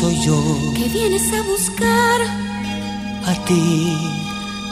Soy 0.00 0.18
yo. 0.24 0.42
¿Qué 0.74 0.88
vienes 0.88 1.30
a 1.32 1.42
buscar? 1.42 2.20
A 3.26 3.34
ti 3.44 3.94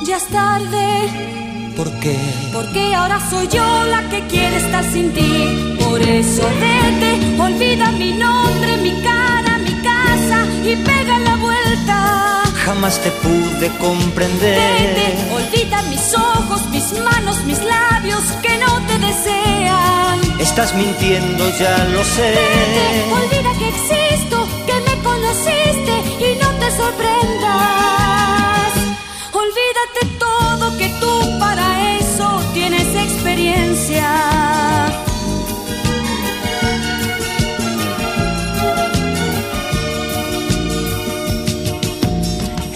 ya 0.07 0.17
es 0.17 0.27
tarde. 0.29 1.75
¿Por 1.77 1.91
qué? 2.01 2.17
Porque 2.53 2.95
ahora 2.95 3.21
soy 3.29 3.47
yo 3.49 3.85
la 3.87 4.09
que 4.09 4.27
quiere 4.27 4.57
estar 4.57 4.83
sin 4.91 5.13
ti. 5.13 5.77
Por 5.85 6.01
eso 6.01 6.43
vete, 6.65 7.41
olvida 7.41 7.91
mi 7.93 8.13
nombre, 8.13 8.79
mi 8.79 8.93
cara, 9.03 9.59
mi 9.59 9.75
casa 9.83 10.47
y 10.65 10.77
pega 10.77 11.19
la 11.19 11.37
vuelta. 11.37 12.43
Jamás 12.65 12.99
te 12.99 13.11
pude 13.11 13.69
comprender. 13.79 14.59
Vete, 14.59 15.09
olvida 15.31 15.83
mis 15.91 16.15
ojos, 16.15 16.67
mis 16.71 16.91
manos, 17.05 17.45
mis 17.45 17.61
labios 17.63 18.25
que 18.43 18.57
no 18.57 18.81
te 18.87 18.99
desean. 18.99 20.21
Estás 20.41 20.75
mintiendo, 20.75 21.45
ya 21.59 21.85
lo 21.93 22.03
sé. 22.03 22.31
Vete, 22.31 23.13
olvida 23.13 23.53
que 23.59 23.69
existo, 23.69 24.49
que 24.67 24.78
y 26.21 26.37
no 26.43 26.51
te 26.59 26.71
sorprendas. 26.71 28.73
Olvídate 29.33 30.01
todo 30.19 30.77
que 30.77 30.89
tú 31.01 31.39
para 31.39 31.97
eso 31.99 32.41
tienes 32.55 32.95
experiencia. 32.95 34.07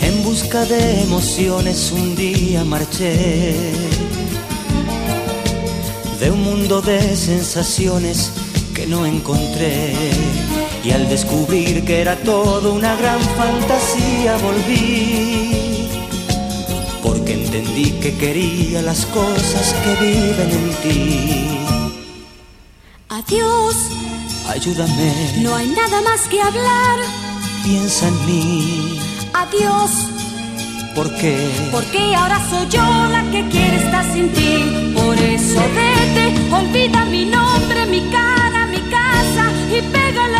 En 0.00 0.22
busca 0.24 0.64
de 0.64 1.02
emociones 1.02 1.92
un 1.92 2.16
día 2.16 2.64
marché 2.64 3.54
de 6.20 6.30
un 6.30 6.42
mundo 6.42 6.80
de 6.80 7.16
sensaciones 7.16 8.30
que 8.74 8.86
no 8.86 9.04
encontré. 9.04 9.92
Y 10.84 10.90
al 10.90 11.08
descubrir 11.08 11.84
que 11.84 12.00
era 12.00 12.16
todo 12.16 12.72
una 12.72 12.96
gran 12.96 13.20
fantasía 13.20 14.36
volví 14.38 15.62
entendí 17.52 17.90
que 18.00 18.16
quería 18.16 18.80
las 18.80 19.04
cosas 19.06 19.74
que 19.82 19.92
viven 20.06 20.50
en 20.50 20.68
ti. 20.82 21.58
Adiós, 23.10 23.76
ayúdame. 24.48 25.12
No 25.42 25.54
hay 25.54 25.68
nada 25.68 26.00
más 26.00 26.22
que 26.28 26.40
hablar. 26.40 26.98
Piensa 27.62 28.08
en 28.08 28.26
mí. 28.26 28.98
Adiós. 29.34 29.90
¿Por 30.94 31.14
qué? 31.16 31.36
Porque 31.70 32.14
ahora 32.14 32.38
soy 32.48 32.66
yo 32.68 32.84
la 33.16 33.22
que 33.30 33.46
quiere 33.48 33.76
estar 33.76 34.04
sin 34.12 34.32
ti. 34.32 34.92
Por 34.94 35.16
eso 35.18 35.60
vete, 35.74 36.54
olvida 36.54 37.04
mi 37.04 37.26
nombre, 37.26 37.86
mi 37.86 38.00
cara, 38.10 38.66
mi 38.66 38.80
casa 38.90 39.44
y 39.70 39.80
vuelta. 39.90 40.31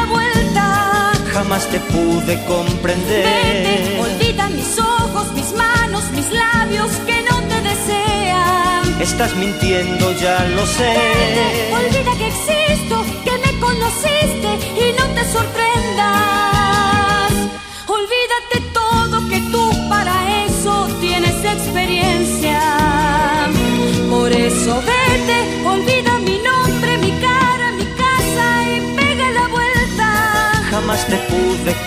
Jamás 1.43 1.67
te 1.67 1.81
pude 1.81 2.39
comprender. 2.45 3.25
Vete, 3.25 4.01
olvida 4.01 4.49
mis 4.51 4.79
ojos, 4.79 5.33
mis 5.35 5.53
manos, 5.55 6.05
mis 6.13 6.31
labios 6.31 6.93
que 7.05 7.21
no 7.29 7.37
te 7.49 7.61
desean. 7.63 9.01
Estás 9.01 9.35
mintiendo, 9.35 10.13
ya 10.21 10.45
lo 10.55 10.65
sé. 10.65 10.95
olvida 11.75 12.13
que 12.17 12.29
existo, 12.29 13.05
que 13.25 13.33
me 13.45 13.59
conociste 13.59 14.51
y 14.85 14.93
no 14.97 15.05
te 15.17 15.25
sorprendas. 15.33 16.62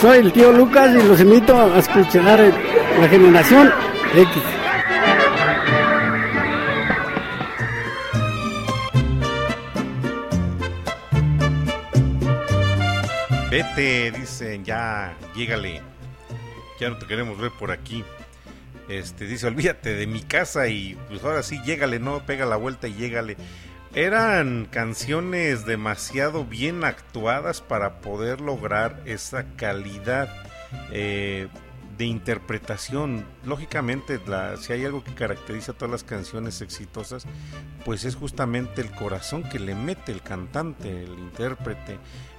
Soy 0.00 0.18
el 0.18 0.32
tío 0.32 0.52
Lucas 0.52 0.90
y 0.94 1.08
los 1.08 1.20
invito 1.20 1.60
a 1.60 1.76
escuchar 1.78 2.38
la 3.00 3.08
generación 3.08 3.72
X. 4.14 4.42
Vete, 13.50 14.12
dicen, 14.12 14.64
ya, 14.64 15.16
llégale. 15.34 15.82
Ya 16.78 16.90
no 16.90 16.98
te 16.98 17.06
queremos 17.06 17.36
ver 17.36 17.50
por 17.58 17.72
aquí. 17.72 18.04
Este, 18.88 19.26
dice, 19.26 19.48
olvídate 19.48 19.94
de 19.94 20.06
mi 20.06 20.22
casa 20.22 20.68
y 20.68 20.96
pues 21.08 21.24
ahora 21.24 21.42
sí, 21.42 21.60
llégale, 21.64 21.98
no, 21.98 22.24
pega 22.24 22.46
la 22.46 22.56
vuelta 22.56 22.86
y 22.86 22.94
llégale. 22.94 23.36
Eran 23.98 24.66
canciones 24.70 25.66
demasiado 25.66 26.44
bien 26.44 26.84
actuadas 26.84 27.60
para 27.60 28.00
poder 28.00 28.40
lograr 28.40 29.02
esa 29.06 29.56
calidad 29.56 30.28
eh, 30.92 31.48
de 31.98 32.04
interpretación. 32.04 33.26
Lógicamente, 33.44 34.20
la, 34.24 34.56
si 34.56 34.72
hay 34.72 34.84
algo 34.84 35.02
que 35.02 35.14
caracteriza 35.14 35.72
a 35.72 35.74
todas 35.74 35.90
las 35.90 36.04
canciones 36.04 36.60
exitosas, 36.60 37.26
pues 37.84 38.04
es 38.04 38.14
justamente 38.14 38.82
el 38.82 38.92
corazón 38.92 39.42
que 39.42 39.58
le 39.58 39.74
mete 39.74 40.12
el 40.12 40.22
cantante, 40.22 41.02
el 41.02 41.18
intérprete, 41.18 41.98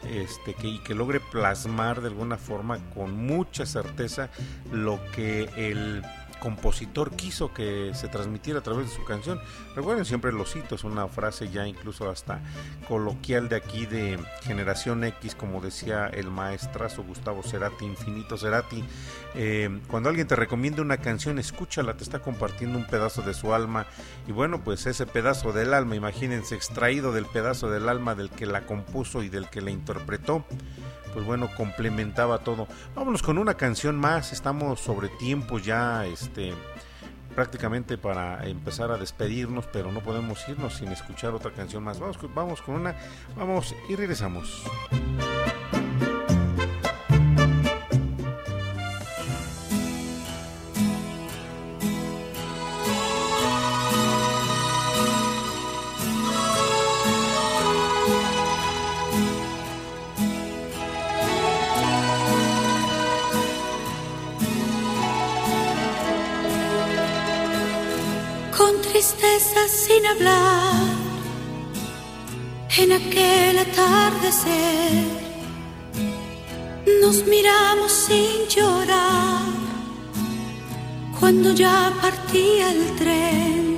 este, 0.09 0.53
que, 0.53 0.67
y 0.69 0.79
que 0.79 0.95
logre 0.95 1.19
plasmar 1.19 1.99
de 1.99 2.07
alguna 2.07 2.37
forma 2.37 2.79
con 2.93 3.11
mucha 3.11 3.65
certeza 3.65 4.29
lo 4.71 5.01
que 5.11 5.49
el 5.57 6.05
compositor 6.39 7.11
quiso 7.11 7.53
que 7.53 7.91
se 7.93 8.07
transmitiera 8.07 8.59
a 8.59 8.63
través 8.63 8.89
de 8.89 8.95
su 8.95 9.03
canción. 9.03 9.39
Recuerden 9.75 10.05
siempre 10.05 10.31
los 10.31 10.55
hitos, 10.55 10.83
una 10.83 11.07
frase 11.07 11.49
ya 11.49 11.67
incluso 11.67 12.09
hasta 12.09 12.41
coloquial 12.87 13.49
de 13.49 13.55
aquí 13.55 13.85
de 13.85 14.19
Generación 14.41 15.03
X, 15.03 15.35
como 15.35 15.61
decía 15.61 16.07
el 16.07 16.31
maestrazo 16.31 17.03
Gustavo 17.03 17.43
Cerati, 17.43 17.85
Infinito 17.85 18.37
Cerati. 18.37 18.83
Eh, 19.35 19.79
cuando 19.87 20.09
alguien 20.09 20.27
te 20.27 20.35
recomienda 20.35 20.81
una 20.81 20.97
canción, 20.97 21.39
escúchala, 21.39 21.95
te 21.95 22.03
está 22.03 22.19
compartiendo 22.19 22.77
un 22.77 22.85
pedazo 22.85 23.21
de 23.21 23.33
su 23.33 23.53
alma. 23.53 23.85
Y 24.27 24.31
bueno, 24.31 24.63
pues 24.63 24.85
ese 24.85 25.05
pedazo 25.05 25.51
del 25.51 25.73
alma, 25.73 25.95
imagínense, 25.95 26.55
extraído 26.55 27.11
del 27.11 27.25
pedazo 27.25 27.69
del 27.69 27.89
alma 27.89 28.15
del 28.15 28.29
que 28.29 28.45
la 28.45 28.65
compuso 28.65 29.23
y 29.23 29.29
del 29.29 29.49
que 29.49 29.61
la 29.61 29.71
interpretó 29.71 30.45
pues 31.13 31.25
bueno, 31.25 31.49
complementaba 31.55 32.39
todo. 32.39 32.67
Vámonos 32.95 33.21
con 33.21 33.37
una 33.37 33.55
canción 33.55 33.97
más, 33.97 34.33
estamos 34.33 34.79
sobre 34.79 35.09
tiempo 35.09 35.59
ya, 35.59 36.05
este 36.05 36.53
prácticamente 37.35 37.97
para 37.97 38.45
empezar 38.47 38.91
a 38.91 38.97
despedirnos, 38.97 39.65
pero 39.71 39.91
no 39.91 40.01
podemos 40.01 40.45
irnos 40.49 40.73
sin 40.73 40.89
escuchar 40.89 41.33
otra 41.33 41.51
canción 41.51 41.83
más. 41.83 41.99
Vamos, 41.99 42.17
vamos 42.35 42.61
con 42.61 42.75
una, 42.75 42.95
vamos 43.37 43.75
y 43.87 43.95
regresamos. 43.95 44.63
En 72.77 72.91
aquel 72.93 73.59
atardecer. 73.59 75.05
Nos 77.01 77.25
miramos 77.25 77.91
sin 77.91 78.47
llorar 78.47 79.41
cuando 81.19 81.53
ya 81.53 81.93
partía 82.01 82.71
el 82.71 82.95
tren. 82.95 83.77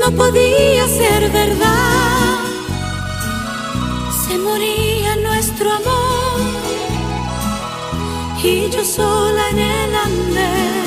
No 0.00 0.10
podía 0.12 0.86
ser 0.86 1.30
verdad, 1.30 2.38
se 4.24 4.38
moría 4.38 5.16
nuestro 5.16 5.70
amor 5.72 6.40
y 8.42 8.70
yo 8.70 8.84
sola 8.84 9.50
en 9.50 9.58
el 9.58 9.94
andén 9.94 10.79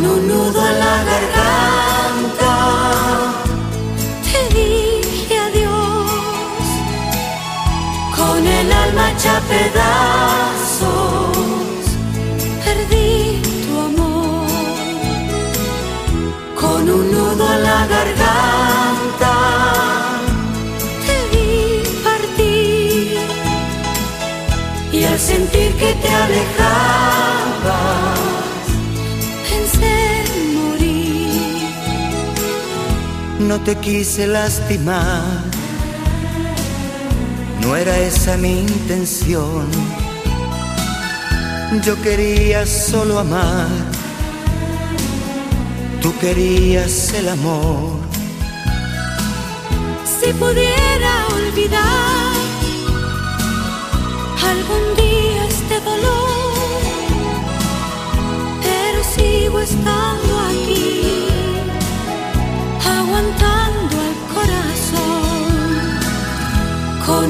con 0.00 0.10
un 0.10 0.28
nudo 0.28 0.66
en 0.66 0.78
la 0.78 1.04
garganta. 1.10 2.54
Te 4.32 4.40
dije 4.54 5.38
adiós 5.38 6.10
con 8.16 8.46
el 8.46 8.72
alma 8.72 9.10
hecha 9.10 9.40
pedazos. 9.48 11.36
Perdí 12.64 13.42
tu 13.66 13.72
amor 13.88 14.48
con 16.58 16.82
un 16.88 17.04
nudo 17.12 17.44
en 17.54 17.62
la 17.62 17.86
garganta. 17.86 18.80
y 24.92 25.04
al 25.04 25.18
sentir 25.18 25.72
que 25.76 25.94
te 25.94 26.08
alejabas, 26.08 27.29
No 33.50 33.58
te 33.58 33.74
quise 33.74 34.28
lastimar, 34.28 35.24
no 37.60 37.74
era 37.74 37.98
esa 37.98 38.36
mi 38.36 38.60
intención. 38.60 39.66
Yo 41.82 42.00
quería 42.00 42.64
solo 42.64 43.18
amar, 43.18 43.66
tú 46.00 46.16
querías 46.20 47.12
el 47.14 47.28
amor. 47.28 47.98
Si 50.04 50.32
pudiera 50.34 51.12
olvidar 51.34 52.32
algún 54.52 54.84
día 54.96 55.44
este 55.48 55.80
dolor, 55.80 56.80
pero 58.62 58.98
sigo 59.12 59.58
estando 59.58 60.38
aquí, 60.50 60.89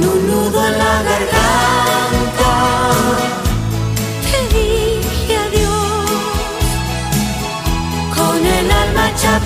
con 0.01 0.09
un 0.09 0.27
nudo 0.27 0.67
en 0.67 0.79
la 0.79 1.03
garganta. 1.03 2.53
Te 4.31 4.41
dije 4.55 5.37
adiós, 5.37 6.11
con 8.15 8.47
el 8.47 8.71
alma 8.71 9.11
hecha 9.11 9.41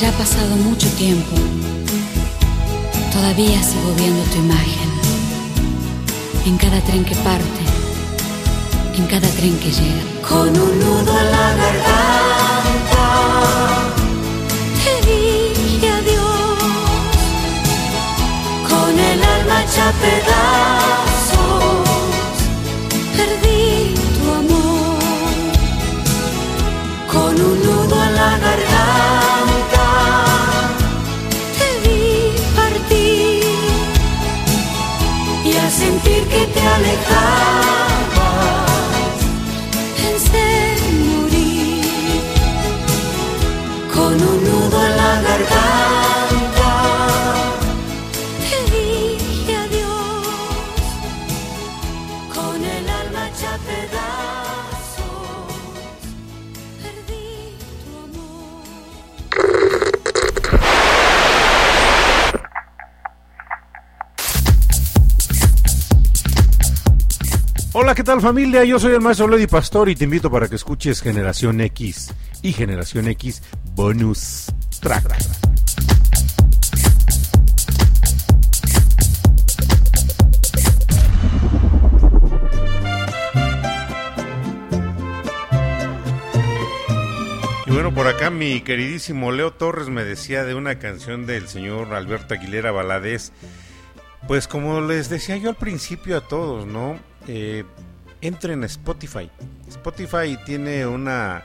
ya 0.00 0.10
ha 0.10 0.12
pasado 0.12 0.56
mucho 0.56 0.88
tiempo, 0.90 1.34
todavía 3.12 3.62
sigo 3.62 3.94
viendo 3.96 4.22
tu 4.24 4.36
imagen. 4.36 4.90
En 6.44 6.58
cada 6.58 6.80
tren 6.82 7.02
que 7.02 7.14
parte, 7.16 7.62
en 8.94 9.06
cada 9.06 9.26
tren 9.28 9.58
que 9.58 9.70
llega. 9.70 10.02
Con 10.28 10.48
un 10.48 10.78
nudo 10.80 11.18
en 11.18 11.30
la 11.30 11.54
garganta, 11.62 13.06
te 14.84 14.94
dije 15.08 15.88
adiós, 15.88 16.58
con 18.68 18.98
el 18.98 19.22
alma 19.22 19.62
hecha 19.62 19.92
sentir 36.56 37.85
tal 68.06 68.20
familia? 68.20 68.62
Yo 68.62 68.78
soy 68.78 68.92
el 68.94 69.00
maestro 69.00 69.26
Lady 69.26 69.48
Pastor 69.48 69.88
y 69.88 69.96
te 69.96 70.04
invito 70.04 70.30
para 70.30 70.46
que 70.46 70.54
escuches 70.54 71.02
Generación 71.02 71.60
X 71.60 72.14
y 72.40 72.52
Generación 72.52 73.08
X 73.08 73.42
Bonus 73.74 74.46
Track. 74.80 75.12
Y 87.66 87.70
bueno, 87.72 87.92
por 87.92 88.06
acá 88.06 88.30
mi 88.30 88.60
queridísimo 88.60 89.32
Leo 89.32 89.52
Torres 89.52 89.88
me 89.88 90.04
decía 90.04 90.44
de 90.44 90.54
una 90.54 90.78
canción 90.78 91.26
del 91.26 91.48
señor 91.48 91.92
Alberto 91.92 92.34
Aguilera 92.34 92.70
Valadez. 92.70 93.32
Pues 94.28 94.46
como 94.46 94.80
les 94.80 95.08
decía 95.08 95.36
yo 95.38 95.48
al 95.50 95.56
principio 95.56 96.16
a 96.16 96.20
todos, 96.20 96.68
¿no? 96.68 97.00
Eh, 97.26 97.64
entren 98.20 98.62
a 98.62 98.66
Spotify. 98.66 99.30
Spotify 99.68 100.38
tiene 100.44 100.86
una 100.86 101.44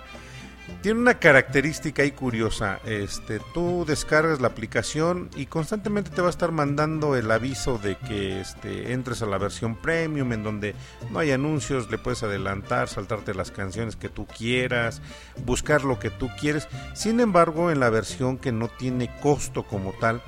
tiene 0.82 0.99
una 0.99 1.19
característica 1.19 2.01
ahí 2.01 2.11
curiosa. 2.11 2.80
Este, 2.86 3.39
tú 3.53 3.86
descargas 3.86 4.41
la 4.41 4.47
aplicación 4.47 5.30
y 5.36 5.45
constantemente 5.45 6.09
te 6.09 6.22
va 6.22 6.28
a 6.28 6.32
estar 6.32 6.51
mandando 6.51 7.15
el 7.15 7.30
aviso 7.30 7.78
de 7.78 7.97
que 7.97 8.41
este, 8.41 8.93
entres 8.93 9.22
a 9.22 9.28
la 9.28 9.38
versión 9.38 9.76
premium 9.76 10.34
en 10.34 10.43
donde 10.43 10.76
no 11.11 11.19
hay 11.19 11.32
anuncios, 11.32 11.91
le 11.91 11.97
puedes 11.97 12.24
adelantar, 12.24 12.88
saltarte 12.88 13.34
las 13.34 13.51
canciones 13.51 13.95
que 13.95 14.09
tú 14.09 14.26
quieras, 14.26 15.01
buscar 15.45 15.84
lo 15.84 15.99
que 15.99 16.09
tú 16.09 16.30
quieres. 16.39 16.67
Sin 16.95 17.19
embargo, 17.19 17.69
en 17.69 17.80
la 17.80 17.89
versión 17.89 18.38
que 18.38 18.51
no 18.51 18.67
tiene 18.67 19.11
costo 19.22 19.63
como 19.63 19.93
tal, 19.93 20.22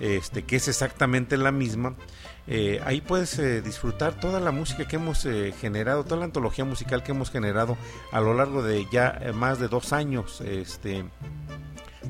este, 0.00 0.44
que 0.44 0.56
es 0.56 0.68
exactamente 0.68 1.36
la 1.36 1.52
misma, 1.52 1.94
eh, 2.48 2.80
ahí 2.84 3.00
puedes 3.00 3.38
eh, 3.38 3.60
disfrutar 3.60 4.20
toda 4.20 4.38
la 4.38 4.52
música 4.52 4.86
que 4.86 4.96
hemos 4.96 5.24
eh, 5.26 5.52
generado, 5.60 6.04
toda 6.04 6.18
la 6.18 6.24
antología 6.26 6.64
musical 6.64 7.02
que 7.02 7.12
hemos 7.12 7.30
generado 7.30 7.76
a 8.12 8.20
lo 8.20 8.34
largo 8.34 8.62
de 8.62 8.86
ya 8.92 9.20
más 9.34 9.58
de 9.58 9.68
dos 9.68 9.92
años. 9.92 10.40
Este, 10.40 11.04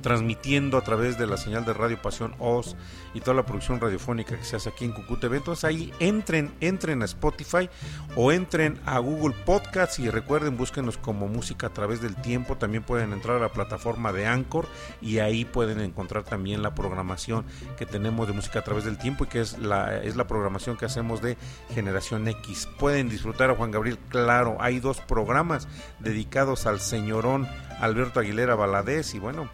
transmitiendo 0.03 0.79
a 0.79 0.83
través 0.83 1.19
de 1.19 1.27
la 1.27 1.37
señal 1.37 1.65
de 1.65 1.73
Radio 1.73 2.01
Pasión 2.01 2.35
Oz 2.39 2.77
y 3.15 3.21
toda 3.21 3.35
la 3.35 3.47
producción 3.47 3.81
radiofónica 3.81 4.37
que 4.37 4.45
se 4.45 4.57
hace 4.57 4.69
aquí 4.69 4.85
en 4.85 4.93
Cucutv. 4.93 5.35
Entonces 5.35 5.65
ahí 5.65 5.93
entren, 5.99 6.53
entren 6.61 7.03
a 7.03 7.07
Spotify 7.07 7.69
o 8.15 8.33
entren 8.33 8.81
a 8.85 8.99
Google 8.99 9.35
Podcasts 9.45 9.99
y 9.99 10.11
recuerden, 10.11 10.57
búsquenos 10.57 10.99
como 10.99 11.29
música 11.29 11.69
a 11.69 11.73
través 11.73 12.01
del 12.01 12.17
tiempo. 12.17 12.57
También 12.57 12.83
pueden 12.83 13.13
entrar 13.13 13.37
a 13.37 13.41
la 13.41 13.53
plataforma 13.53 14.13
de 14.13 14.27
Anchor 14.27 14.67
y 15.01 15.19
ahí 15.19 15.45
pueden 15.45 15.81
encontrar 15.81 16.25
también 16.25 16.63
la 16.63 16.75
programación 16.75 17.45
que 17.77 17.87
tenemos 17.87 18.27
de 18.27 18.35
música 18.35 18.61
a 18.61 18.65
través 18.65 18.85
del 18.85 18.99
tiempo 18.99 19.25
y 19.25 19.29
que 19.29 19.41
es 19.41 19.59
la, 19.59 20.03
es 20.03 20.17
la 20.17 20.27
programación 20.27 20.77
que 20.77 20.85
hacemos 20.85 21.23
de 21.23 21.37
Generación 21.75 22.29
X. 22.29 22.69
Pueden 22.79 23.09
disfrutar 23.09 23.51
a 23.51 23.55
Juan 23.55 23.71
Gabriel, 23.71 23.99
claro, 24.09 24.57
hay 24.61 24.81
dos 24.81 25.01
programas 25.01 25.69
dedicados 26.01 26.67
al 26.67 26.81
señorón 26.81 27.49
Alberto 27.81 28.21
Aguilera 28.21 28.55
Valadez 28.55 29.15
y 29.15 29.19
bueno, 29.19 29.49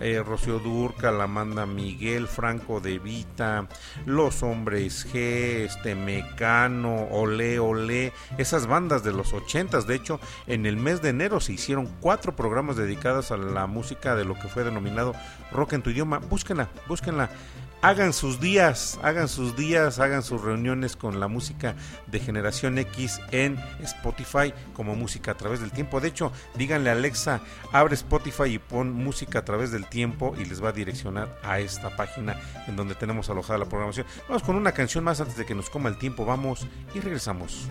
eh, 0.00 0.22
Rocío 0.24 0.58
Durca, 0.58 1.10
la 1.10 1.26
manda 1.26 1.66
Miguel 1.66 2.28
Franco 2.28 2.80
de 2.80 2.98
Vita, 2.98 3.68
Los 4.06 4.42
Hombres 4.42 5.06
G, 5.12 5.64
este 5.64 5.94
Mecano, 5.94 7.08
Ole 7.10 7.58
Ole, 7.58 8.12
esas 8.36 8.66
bandas 8.66 9.02
de 9.02 9.12
los 9.12 9.32
ochentas. 9.32 9.86
De 9.86 9.94
hecho, 9.94 10.20
en 10.46 10.66
el 10.66 10.76
mes 10.76 11.02
de 11.02 11.10
enero 11.10 11.40
se 11.40 11.52
hicieron 11.52 11.86
cuatro 12.00 12.34
programas 12.34 12.76
dedicados 12.76 13.30
a 13.30 13.36
la 13.36 13.66
música 13.66 14.14
de 14.14 14.24
lo 14.24 14.34
que 14.34 14.48
fue 14.48 14.64
denominado 14.64 15.14
rock 15.52 15.74
en 15.74 15.82
tu 15.82 15.90
idioma. 15.90 16.18
Búsquenla, 16.18 16.68
búsquenla 16.86 17.30
hagan 17.82 18.12
sus 18.12 18.40
días, 18.40 18.98
hagan 19.02 19.28
sus 19.28 19.56
días, 19.56 19.98
hagan 19.98 20.22
sus 20.22 20.40
reuniones 20.40 20.96
con 20.96 21.20
la 21.20 21.28
música 21.28 21.74
de 22.06 22.20
Generación 22.20 22.78
X 22.78 23.20
en 23.30 23.58
Spotify 23.82 24.52
como 24.74 24.94
música 24.94 25.32
a 25.32 25.36
través 25.36 25.60
del 25.60 25.70
tiempo. 25.70 26.00
De 26.00 26.08
hecho, 26.08 26.32
díganle 26.56 26.90
a 26.90 26.94
Alexa, 26.94 27.40
abre 27.72 27.94
Spotify 27.94 28.54
y 28.54 28.58
pon 28.58 28.92
música 28.92 29.40
a 29.40 29.44
través 29.44 29.70
del 29.70 29.86
tiempo 29.86 30.34
y 30.38 30.44
les 30.44 30.62
va 30.62 30.70
a 30.70 30.72
direccionar 30.72 31.38
a 31.42 31.60
esta 31.60 31.96
página 31.96 32.36
en 32.66 32.76
donde 32.76 32.94
tenemos 32.94 33.30
alojada 33.30 33.58
la 33.58 33.66
programación. 33.66 34.06
Vamos 34.28 34.42
con 34.42 34.56
una 34.56 34.72
canción 34.72 35.04
más 35.04 35.20
antes 35.20 35.36
de 35.36 35.46
que 35.46 35.54
nos 35.54 35.70
coma 35.70 35.88
el 35.88 35.98
tiempo. 35.98 36.24
Vamos 36.24 36.66
y 36.94 37.00
regresamos. 37.00 37.68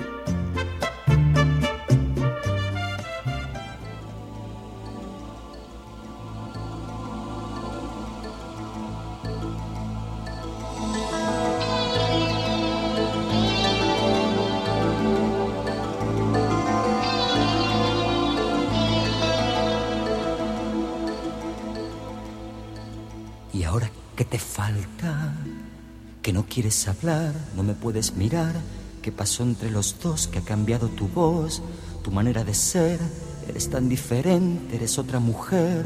Quieres 26.45 26.87
hablar, 26.87 27.33
no 27.55 27.63
me 27.63 27.73
puedes 27.73 28.15
mirar. 28.15 28.53
¿Qué 29.01 29.11
pasó 29.11 29.43
entre 29.43 29.71
los 29.71 29.95
dos? 30.01 30.27
que 30.27 30.39
ha 30.39 30.41
cambiado 30.41 30.89
tu 30.89 31.07
voz, 31.07 31.61
tu 32.03 32.11
manera 32.11 32.43
de 32.43 32.53
ser? 32.53 32.99
Eres 33.47 33.69
tan 33.69 33.87
diferente, 33.87 34.75
eres 34.75 34.97
otra 34.99 35.19
mujer. 35.19 35.85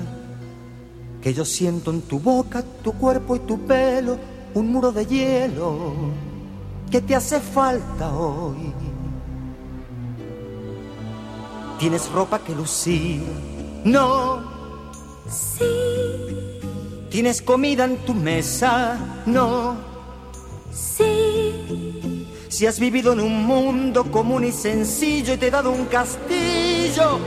Que 1.22 1.34
yo 1.34 1.46
siento 1.46 1.92
en 1.92 2.02
tu 2.02 2.20
boca, 2.20 2.64
tu 2.84 2.94
cuerpo 2.94 3.36
y 3.36 3.40
tu 3.40 3.60
pelo, 3.68 4.18
un 4.56 4.72
muro 4.72 4.92
de 4.92 5.06
hielo. 5.06 5.94
que 6.90 7.02
te 7.02 7.16
hace 7.16 7.40
falta 7.40 8.12
hoy? 8.12 8.74
¿Tienes 11.78 12.12
ropa 12.12 12.40
que 12.40 12.56
lucir? 12.56 13.22
No. 13.86 14.42
Sí. 15.30 15.64
¿Tienes 17.12 17.42
comida 17.42 17.86
en 17.86 17.98
tu 17.98 18.14
mesa? 18.16 18.98
No. 19.28 19.91
Sí. 20.72 22.28
Si 22.50 22.66
has 22.66 22.80
vivido 22.80 23.14
en 23.14 23.22
un 23.22 23.46
mundo 23.46 24.12
común 24.12 24.44
y 24.44 24.52
sencillo 24.52 25.34
y 25.34 25.38
te 25.38 25.48
he 25.48 25.52
dado 25.52 25.72
un 25.72 25.86
castillo 25.86 27.20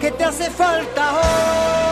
que 0.00 0.10
te 0.10 0.24
hace 0.24 0.50
falta 0.50 1.12
hoy. 1.14 1.91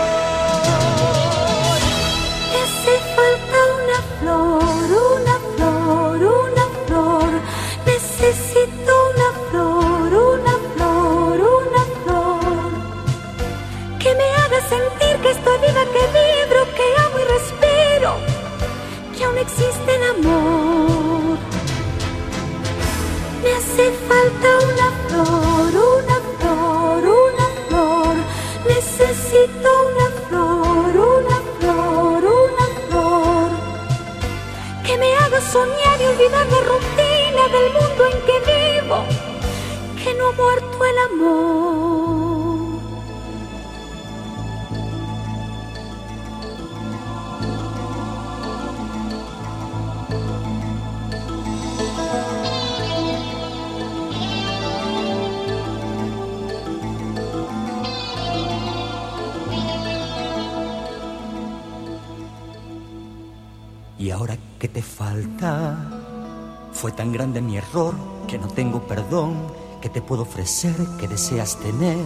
Puedo 70.11 70.25
ofrecer 70.25 70.75
que 70.99 71.07
deseas 71.07 71.55
tener? 71.61 72.05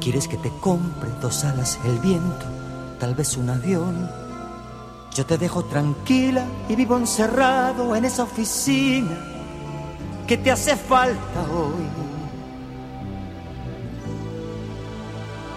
¿Quieres 0.00 0.28
que 0.28 0.38
te 0.38 0.50
compre 0.62 1.10
dos 1.20 1.44
alas 1.44 1.78
el 1.84 1.98
viento? 1.98 2.46
Tal 2.98 3.14
vez 3.14 3.36
un 3.36 3.50
avión. 3.50 4.10
Yo 5.14 5.26
te 5.26 5.36
dejo 5.36 5.62
tranquila 5.66 6.46
y 6.70 6.74
vivo 6.74 6.96
encerrado 6.96 7.94
en 7.94 8.06
esa 8.06 8.22
oficina. 8.22 9.18
¿Qué 10.26 10.38
te 10.38 10.50
hace 10.50 10.74
falta 10.74 11.42
hoy? 11.52 11.84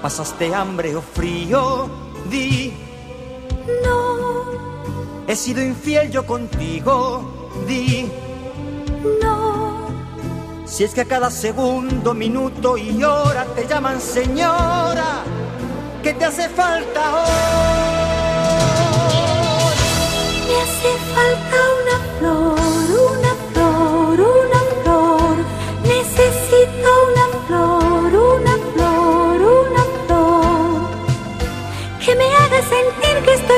¿Pasaste 0.01 0.53
hambre 0.53 0.93
o 0.93 1.01
frío? 1.01 1.89
Di. 2.29 2.73
No 3.85 5.25
He 5.25 5.38
sido 5.38 5.63
infiel 5.63 6.11
yo 6.11 6.25
contigo, 6.25 7.49
di. 7.65 8.26
Si 10.78 10.84
es 10.84 10.93
que 10.93 11.01
a 11.01 11.05
cada 11.05 11.32
segundo, 11.32 12.13
minuto 12.13 12.78
y 12.78 13.03
hora 13.03 13.45
te 13.55 13.65
llaman 13.65 13.99
señora, 13.99 15.23
¿qué 16.03 16.13
te 16.13 16.23
hace 16.23 16.47
falta 16.49 17.15
hoy? 17.15 17.32
Me 20.45 20.55
hace 20.61 20.91
falta 21.15 21.57
una 21.82 21.97
flor, 22.19 22.89
una 23.09 23.34
flor, 23.49 24.19
una 24.19 24.61
flor. 24.84 25.36
Necesito 25.82 26.89
una 27.09 27.25
flor, 27.47 28.09
una 28.13 28.55
flor, 28.75 29.38
una 29.41 29.84
flor. 30.05 30.89
Que 32.05 32.13
me 32.13 32.25
haga 32.36 32.61
sentir 32.61 33.15
que 33.25 33.34
estoy 33.34 33.56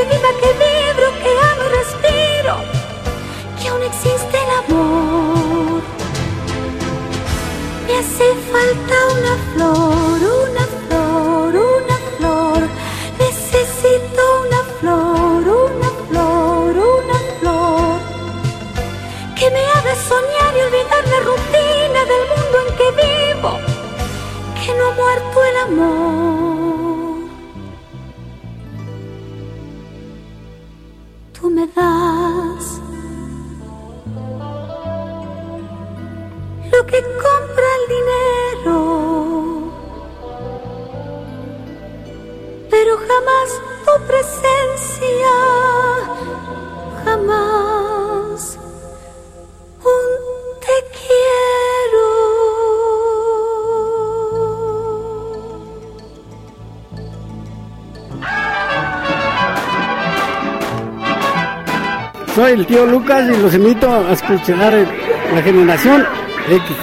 tío 62.70 62.86
Lucas 62.86 63.28
y 63.28 63.42
los 63.42 63.52
invito 63.56 63.92
a 63.92 64.12
escuchar 64.14 64.88
la 65.34 65.42
generación 65.42 66.06
X. 66.48 66.78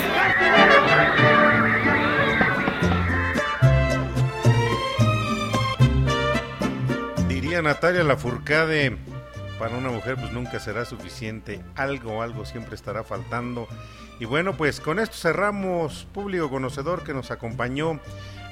Diría 7.28 7.62
Natalia 7.62 8.03
Lafourcade, 8.03 8.99
para 9.61 9.76
una 9.76 9.91
mujer 9.91 10.16
pues 10.16 10.32
nunca 10.32 10.59
será 10.59 10.84
suficiente, 10.84 11.62
algo, 11.76 12.20
algo 12.20 12.45
siempre 12.45 12.74
estará 12.74 13.05
faltando. 13.05 13.68
Y 14.18 14.24
bueno, 14.24 14.57
pues 14.57 14.80
con 14.80 14.99
esto 14.99 15.16
cerramos, 15.16 16.09
público 16.12 16.51
conocedor 16.51 17.05
que 17.05 17.14
nos 17.14 17.30
acompañó 17.30 18.01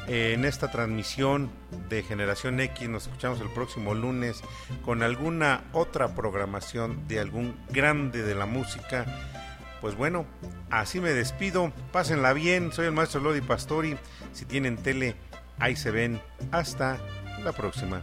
en 0.07 0.45
esta 0.45 0.71
transmisión 0.71 1.51
de 1.89 2.03
Generación 2.03 2.61
X. 2.61 2.89
Nos 2.89 3.07
escuchamos 3.07 3.41
el 3.41 3.51
próximo 3.51 3.95
lunes 3.95 4.43
con 4.85 5.03
alguna 5.03 5.65
otra 5.73 6.15
programación 6.15 7.07
de 7.09 7.21
algún 7.21 7.57
grande 7.71 8.23
de 8.23 8.35
la 8.35 8.47
música. 8.47 9.07
Pues 9.81 9.97
bueno, 9.97 10.27
así 10.71 11.01
me 11.01 11.11
despido. 11.11 11.73
Pásenla 11.93 12.33
bien. 12.33 12.73
Soy 12.73 12.87
el 12.87 12.93
maestro 12.93 13.21
Lodi 13.21 13.41
Pastori. 13.41 13.97
Si 14.33 14.45
tienen 14.45 14.77
tele, 14.77 15.17
ahí 15.59 15.77
se 15.77 15.91
ven. 15.91 16.21
Hasta 16.51 16.99
la 17.43 17.53
próxima. 17.53 18.03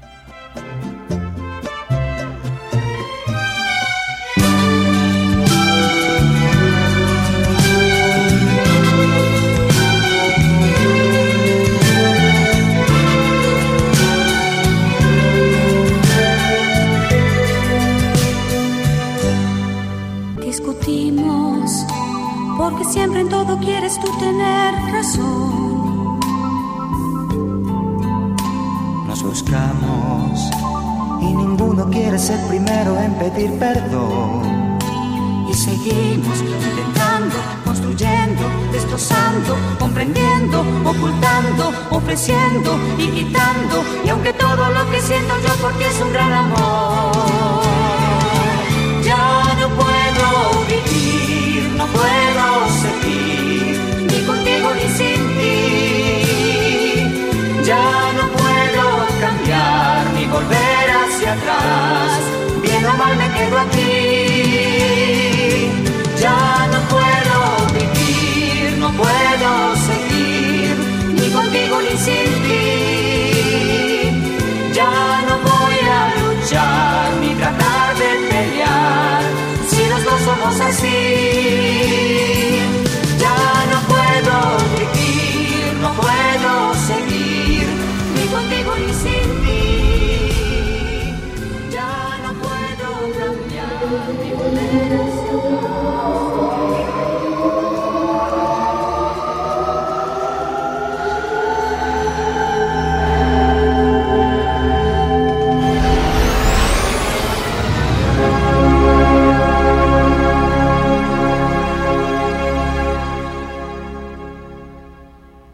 Y 42.29 43.07
quitando. 43.07 43.83
Y 44.05 44.09
aunque 44.09 44.31
todo 44.33 44.69
lo 44.69 44.91
que 44.91 45.01
siento 45.01 45.33
yo 45.41 45.53
porque 45.59 45.87
es 45.87 46.01
un 46.01 46.13
gran 46.13 46.31
amor. 46.31 46.60